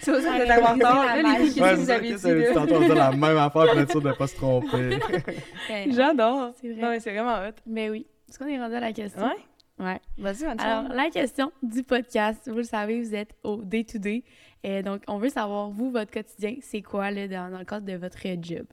[0.00, 1.04] C'est aussi Ouais, d'être avoir tort.
[1.04, 1.84] la Là, les filles, qu'est-ce que c'est vous
[2.18, 4.36] ça, avez dit tantôt, on la même affaire pour être sûr de ne pas se
[4.36, 4.98] tromper.
[5.70, 5.86] Ouais.
[5.90, 6.52] J'adore.
[6.60, 6.80] C'est vrai.
[6.82, 7.52] Non, mais c'est vraiment hot.
[7.66, 8.06] Mais oui.
[8.28, 9.22] Est-ce qu'on est rendu à la question?
[9.22, 9.84] Ouais.
[9.84, 10.00] Ouais.
[10.18, 10.44] Vas-y.
[10.44, 14.24] Alors, la question du podcast, vous le savez, vous êtes au day-to-day.
[14.64, 17.86] Et donc, on veut savoir, vous, votre quotidien, c'est quoi là, dans, dans le cadre
[17.86, 18.64] de votre job?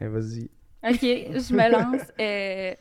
[0.00, 0.50] Eh, vas-y.
[0.82, 2.02] OK, je me lance.
[2.20, 2.74] Euh,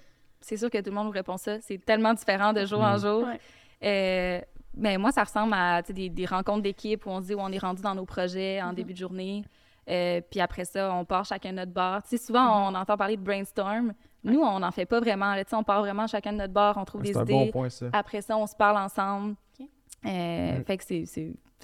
[0.43, 1.59] c'est sûr que tout le monde vous répond ça.
[1.61, 2.99] C'est tellement différent de jour en Mm.
[2.99, 3.23] jour.
[3.27, 3.39] Ouais.
[3.83, 4.41] Euh,
[4.75, 7.51] mais moi, ça ressemble à des, des rencontres d'équipe où on se dit où on
[7.51, 8.75] est rendu dans nos projets en Mhm.
[8.75, 9.43] début de journée.
[9.89, 13.21] Euh, puis après ça, on part chacun de notre sais, souvent, on entend parler de
[13.21, 13.93] brainstorm.
[14.23, 15.35] Nous, on n'en fait pas vraiment.
[15.35, 15.43] là.
[15.43, 17.33] Tu sais, on part vraiment chacun de notre bar, on trouve des C'est un idées.
[17.33, 17.87] bon point, ça.
[17.91, 19.35] Après ça, on se parle ensemble.
[19.59, 19.67] Ok.
[20.05, 20.63] Euh, Mm.
[20.63, 21.05] Fait que c'est-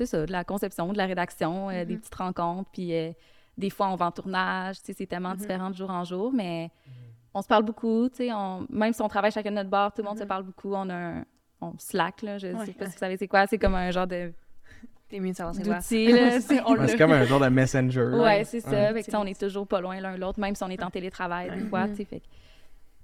[0.06, 2.00] ça, de la conception, de la rédaction, euh, des Mhm.
[2.02, 2.70] petites rencontres.
[2.74, 3.12] Puis euh,
[3.58, 4.80] des fois, on va en tournage.
[4.80, 6.70] Tu sais, c'est tellement différent de jour en jour, mais
[7.34, 8.10] on se parle beaucoup.
[8.10, 10.24] Tu sais, on- même si on travaille chacun de notre bar, tout le monde se
[10.24, 10.28] Mhm.
[10.30, 10.74] parle beaucoup.
[10.74, 11.26] On a un
[11.62, 12.66] on Slack, là, je Ouais.
[12.68, 13.46] sais pas si vous savez c'est quoi.
[13.46, 14.32] C'est comme un genre de
[15.10, 15.76] T'es mieux de savoir c'est quoi.
[15.76, 16.08] d'outil.
[16.12, 16.40] là.
[16.40, 18.02] C'est- comme un genre de messenger.
[18.02, 18.70] Ouais, c'est ça.
[18.70, 18.94] Ouais.
[19.04, 20.90] Fait que, on est toujours pas loin l'un de l'autre, même si on est en
[20.90, 21.86] télétravail, des fois.
[21.88, 21.92] Mhm.
[21.92, 22.26] tu sais, Fait que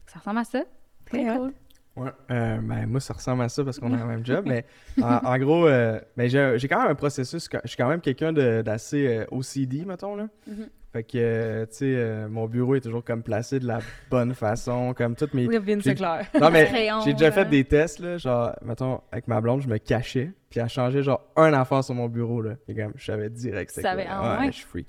[0.06, 0.64] ça ressemble à ça.
[1.06, 1.38] Très hot.
[1.38, 1.54] cool.
[1.98, 4.66] Ouais, euh, ben, moi, ça ressemble à ça parce qu'on a le même job, mais
[5.02, 7.50] en, en gros, euh, ben, j'ai quand même un processus.
[7.64, 10.16] Je suis quand même quelqu'un de- d'assez euh, OCD, mettons.
[10.16, 10.28] Là.
[10.48, 10.68] Mhm.
[10.96, 13.80] Fait que, euh, tu sais, euh, mon bureau est toujours comme placé de la
[14.10, 15.46] bonne façon, comme toutes mes.
[15.82, 16.26] C'est clair.
[16.40, 16.72] Non, mais
[17.04, 17.50] j'ai déjà fait là.
[17.50, 21.22] des tests, là, genre, mettons, avec ma blonde, je me cachais, puis elle changeait genre
[21.36, 22.52] un affaire sur mon bureau, là.
[22.70, 24.04] Et comme, je savais direct c'était quoi.
[24.08, 24.88] ah ouais, je suis freak.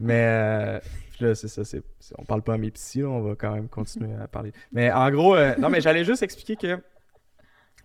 [0.00, 0.80] Mais euh,
[1.20, 1.84] là, c'est ça, c'est,
[2.18, 4.50] on parle pas à mes psy, là, on va quand même continuer à parler.
[4.72, 6.82] Mais en gros, euh, non, mais j'allais juste expliquer que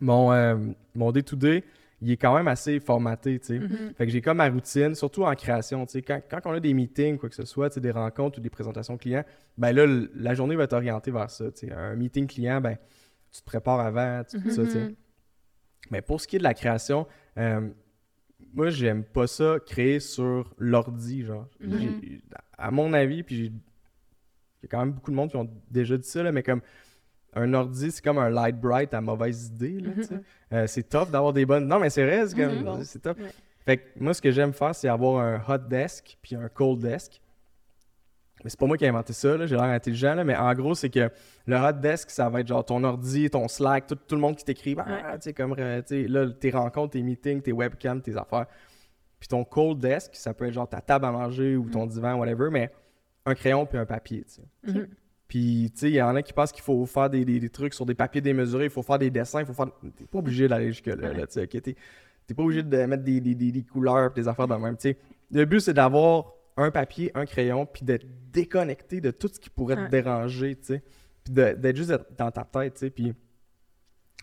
[0.01, 0.55] mon, euh,
[0.95, 1.63] mon day-to-day,
[2.01, 3.59] il est quand même assez formaté, tu sais.
[3.59, 3.93] Mhm.
[3.97, 6.01] Fait que j'ai comme ma routine, surtout en création, tu sais.
[6.01, 8.41] Quand, quand on a des meetings, quoi que ce soit, tu sais, des rencontres ou
[8.41, 9.23] des présentations clients,
[9.57, 9.85] ben là,
[10.15, 11.73] la journée va être orientée vers ça, tu sais.
[11.73, 12.77] Un meeting client, ben,
[13.31, 14.79] tu te prépares avant, fais ça, tu sais.
[14.79, 14.95] Mhm.
[15.91, 17.67] Mais pour ce qui est de la création, euh,
[18.53, 21.47] moi, j'aime pas ça créer sur l'ordi, genre.
[21.59, 21.79] Mhm.
[21.79, 22.21] J'ai-
[22.57, 25.49] À mon avis, puis j'ai- il y a quand même beaucoup de monde qui ont
[25.71, 26.61] déjà dit ça, là, mais comme
[27.33, 30.21] un ordi, c'est comme un light bright à mauvaise idée, là, sais.
[30.53, 31.67] Euh, c'est tough d'avoir des bonnes...
[31.67, 32.55] Non, mais c'est vrai, c'est comme...
[32.57, 32.63] Mhm.
[32.63, 32.79] Bon.
[32.83, 33.17] C'est tough.
[33.17, 33.31] Ouais.
[33.65, 36.79] Fait que moi, ce que j'aime faire, c'est avoir un hot desk puis un cold
[36.79, 37.21] desk.
[38.43, 40.53] Mais c'est pas moi qui ai inventé ça, là, j'ai l'air intelligent, là, mais en
[40.53, 41.09] gros, c'est que
[41.45, 44.37] le hot desk, ça va être genre ton ordi, ton Slack, tout, tout le monde
[44.37, 45.01] qui t'écrit, ah, Ouais.
[45.15, 48.45] tu sais, comme, euh, tu sais, là, tes rencontres, tes meetings, tes webcams, tes affaires.
[49.19, 52.15] Puis ton cold desk, ça peut être genre ta table à manger ou ton divan,
[52.15, 52.71] whatever, mais
[53.25, 54.87] un crayon puis un papier, tu sais.
[55.29, 57.49] Puis, tu sais, il y en a qui pensent qu'il faut faire des, des- des
[57.49, 59.67] trucs sur des papiers démesurés, il faut faire des dessins, il faut faire...
[59.95, 61.61] T'es pas obligé d'aller jusque-là, là, tu sais, ok?
[61.61, 61.75] T'es
[62.27, 64.97] t'es pas obligé de mettre des, des, couleurs des affaires dans le même, tu sais.
[65.31, 69.49] Le but, c'est d'avoir un papier, un crayon, puis d'être déconnecté de tout ce qui
[69.49, 69.89] pourrait te Ouais.
[69.89, 70.83] déranger, tu sais.
[71.23, 72.89] Puis de- d'être juste dans ta tête, tu sais.
[72.89, 73.13] Puis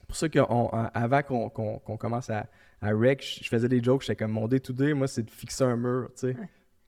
[0.06, 2.46] pour ça qu'avant qu'on qu'on- qu'on commence à,
[2.80, 5.76] à rec, je faisais des jokes, j'étais comme mon day-to-day, moi, c'est de fixer un
[5.76, 6.36] mur, tu sais.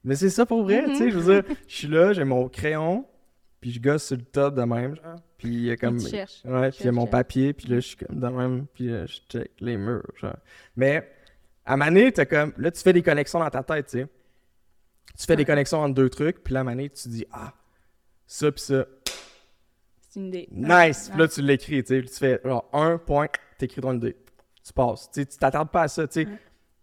[0.05, 1.11] Mais c'est ça pour vrai, tu sais.
[1.11, 3.05] Je veux dire, je suis là, j'ai mon crayon,
[3.61, 5.17] puis je gosse sur le top de même, genre.
[5.37, 5.99] Puis il y a comme.
[5.99, 6.43] tu cherches.
[6.45, 8.91] Ouais, puis il y a mon papier, puis là, je suis comme de même, puis
[8.91, 10.37] euh, je check les murs, genre.
[10.77, 11.09] Mais
[11.65, 12.53] à Mané, t'as comme.
[12.57, 14.07] Là, tu fais des connexions dans ta tête, tu sais.
[15.19, 17.53] Tu fais des connexions entre deux trucs, puis là, à Mané, tu dis, ah,
[18.27, 18.87] ça, puis ça.
[20.01, 20.49] C'est une idée.
[20.53, 21.09] Nice!
[21.11, 22.01] Puis là, tu l'écris, tu sais.
[22.01, 23.27] Puis tu fais, genre, un point,
[23.59, 24.17] t'écris ton idée.
[24.65, 25.11] Tu passes.
[25.11, 26.29] Tu t'attardes pas à ça, tu sais.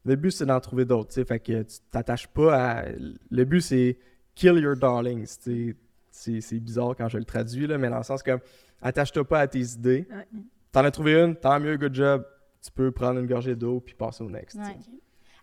[0.04, 1.26] Le but, c'est d'en trouver d'autres, tu sais.
[1.26, 2.86] Fait que tu t'attaches pas à.
[3.32, 3.98] Le but, c'est
[4.36, 5.76] kill your darlings, tu sais.
[6.18, 8.40] C'est bizarre quand je le traduis, là, mais dans le sens que
[8.82, 10.08] attache-toi pas à tes idées.
[10.10, 10.28] Ouais.
[10.72, 12.26] T'en as trouvé une, tant mieux, good job.
[12.64, 14.56] Tu peux prendre une gorgée d'eau puis passer au next.
[14.58, 14.78] Ouais.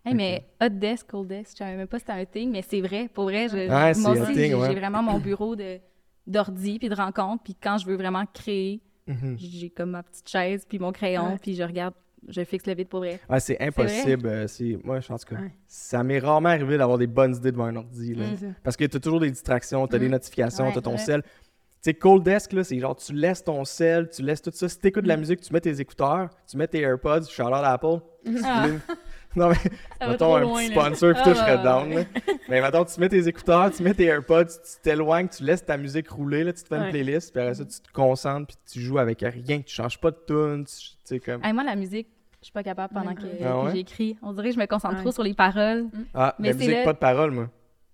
[0.04, 2.62] Hey, mais hot desk, cold desk, je savais même pas si c'était un thing, mais
[2.62, 3.08] c'est vrai.
[3.12, 4.74] Pour vrai, je, Ouais, moi aussi, j'ai ouais.
[4.74, 5.78] vraiment mon bureau de
[6.26, 7.42] d'ordi puis de rencontre.
[7.44, 9.36] Puis quand je veux vraiment créer, Mhm.
[9.38, 11.94] j'ai comme ma petite chaise puis mon crayon, puis je regarde,
[12.28, 13.20] je fixe le vide pour vrai.
[13.28, 14.26] Ouais, c'est impossible.
[14.28, 15.52] euh, C'est moi, je pense que Ouais.
[15.66, 18.14] ça m'est rarement arrivé d'avoir des bonnes idées devant un ordi.
[18.14, 18.26] là.
[18.62, 20.12] Parce que t'as toujours des distractions, t'as des Mhm.
[20.12, 20.98] notifications, Ouais, t'as ton ouais.
[20.98, 21.22] cell.
[21.22, 24.68] Tu sais, Cold Desk, c'est genre, tu laisses ton cell, tu laisses tout ça.
[24.68, 25.20] Si t'écoutes de la Mhm.
[25.20, 27.98] musique, tu mets tes écouteurs, tu mets tes AirPods, shout out à Apple.
[28.44, 28.66] Ah,
[29.36, 29.70] Non, mais Ça
[30.00, 31.88] va mettons trop un loin, petit sponsor, puis Ah, tout, je serais ouais, down.
[31.88, 31.94] ouais.
[32.26, 32.32] là.
[32.48, 35.76] Mais mettons, tu mets tes écouteurs, tu mets tes AirPods, tu t'éloignes, tu laisses ta
[35.76, 36.90] musique rouler, là, tu te fais une Ouais.
[36.90, 40.10] playlist, puis après ça, tu te concentres, puis tu joues avec rien, tu changes pas
[40.10, 40.74] de tune, tu
[41.04, 41.42] sais, comme...
[41.44, 42.08] Hey, moi, la musique,
[42.40, 44.16] je suis pas capable pendant que, Ah que j'écris.
[44.22, 45.00] On dirait que je me concentre Ouais.
[45.02, 45.86] trop sur les paroles.
[46.12, 47.48] Ah, mais la c'est musique, le- pas de parole, moi.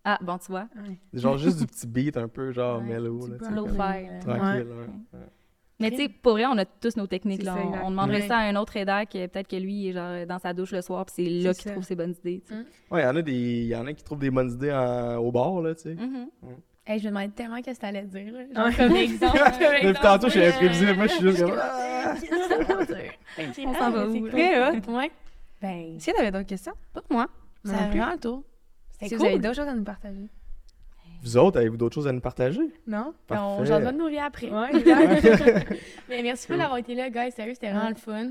[0.05, 0.66] Ah, bon, tu vois.
[1.12, 3.66] Genre juste du petit beat un peu, genre Ouais, mellow, petit là, Low.
[3.66, 4.66] Tranquille,
[5.12, 5.18] ouais.
[5.80, 7.40] Mais tu sais, pour vrai, on a tous nos techniques.
[7.40, 7.54] C'est Là.
[7.54, 8.26] ça, On, demanderait Ouais.
[8.28, 10.72] ça à un autre rédac, euh, peut-être que lui, il est genre dans sa douche
[10.72, 12.42] le soir, puis c'est là C'est qu'il trouve ses bonnes idées.
[12.48, 12.54] sais.
[12.90, 15.16] Ouais, il y en a des, y en a qui trouvent des bonnes idées en-
[15.18, 15.96] au bar, là, tu sais.
[16.84, 18.26] Hey, je me demandais tellement qu'est-ce que t'allais dire.
[18.54, 18.74] Genre, Ouais.
[18.74, 19.38] comme exemple.
[19.60, 21.52] Depuis exemple, tantôt, je suis euh, imprévisible, moi, je suis juste comme...
[23.66, 24.30] On s'en va où, là?
[24.32, 24.80] Très hot.
[25.60, 26.72] Ben, que t'avais d'autres questions?
[26.94, 27.26] pas pour moi.
[27.64, 27.98] Ça a plus.
[27.98, 28.42] vraiment le tour.
[29.02, 30.28] Si vous avez d'autres choses à nous partager.
[31.22, 32.60] Vous autres, avez-vous d'autres choses à nous partager?
[32.86, 33.12] Non?
[33.30, 34.50] On j'en vais nourrir après.
[34.50, 35.74] Ouais, exact.
[36.08, 37.32] Mais merci beaucoup d'avoir été là, guys.
[37.32, 37.90] Sérieux, c'était vraiment Ouais.
[37.90, 38.30] le fun.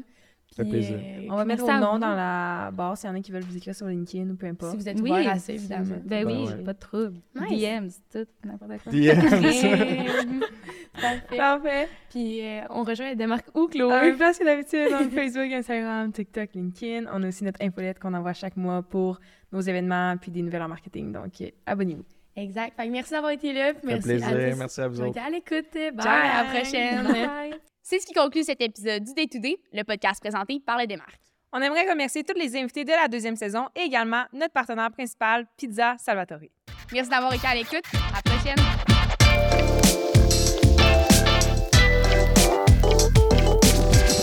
[0.55, 0.97] fait Puis, plaisir.
[0.97, 3.43] euh, On va mettre vos noms dans la barre s'il y en a qui veulent
[3.43, 4.71] vous écrire sur LinkedIn ou peu importe.
[4.71, 5.95] Si vous êtes Oui, ouvert à ça, si évidemment.
[5.95, 6.63] êtes- Ben Ben oui, ouais.
[6.63, 7.15] pas de trouble.
[7.35, 7.49] Nice.
[7.59, 8.91] DMs, tout, n'importe quoi.
[8.91, 10.39] DM.
[10.99, 11.37] Parfait.
[11.37, 11.87] Parfait.
[12.09, 13.89] Puis euh, on rejoint des marques où, Chloé?
[13.89, 17.05] La même place que d'habitude, donc Facebook, Instagram, TikTok, LinkedIn.
[17.13, 19.19] On a aussi notre infolette qu'on envoie chaque mois pour
[19.51, 21.11] nos événements puis des nouvelles en marketing.
[21.11, 22.03] Donc, euh, abonnez-vous.
[22.37, 22.73] Exact.
[22.77, 23.73] Fait que merci d'avoir été là.
[23.83, 24.27] Merci plaisir.
[24.27, 25.09] à tous Merci à vous autres.
[25.09, 25.73] été à l'écoute.
[25.73, 26.01] Bye.
[26.01, 26.13] Ciao.
[26.13, 27.03] À la prochaine.
[27.07, 27.55] Bye.
[27.81, 30.87] C'est ce qui conclut cet épisode du Day to Day, le podcast présenté par les
[30.87, 31.19] démarques.
[31.53, 35.45] On aimerait remercier tous les invités de la deuxième saison et également notre partenaire principal,
[35.57, 36.39] Pizza Salvatore.
[36.93, 37.83] Merci d'avoir été à l'écoute.
[37.93, 38.96] À la prochaine.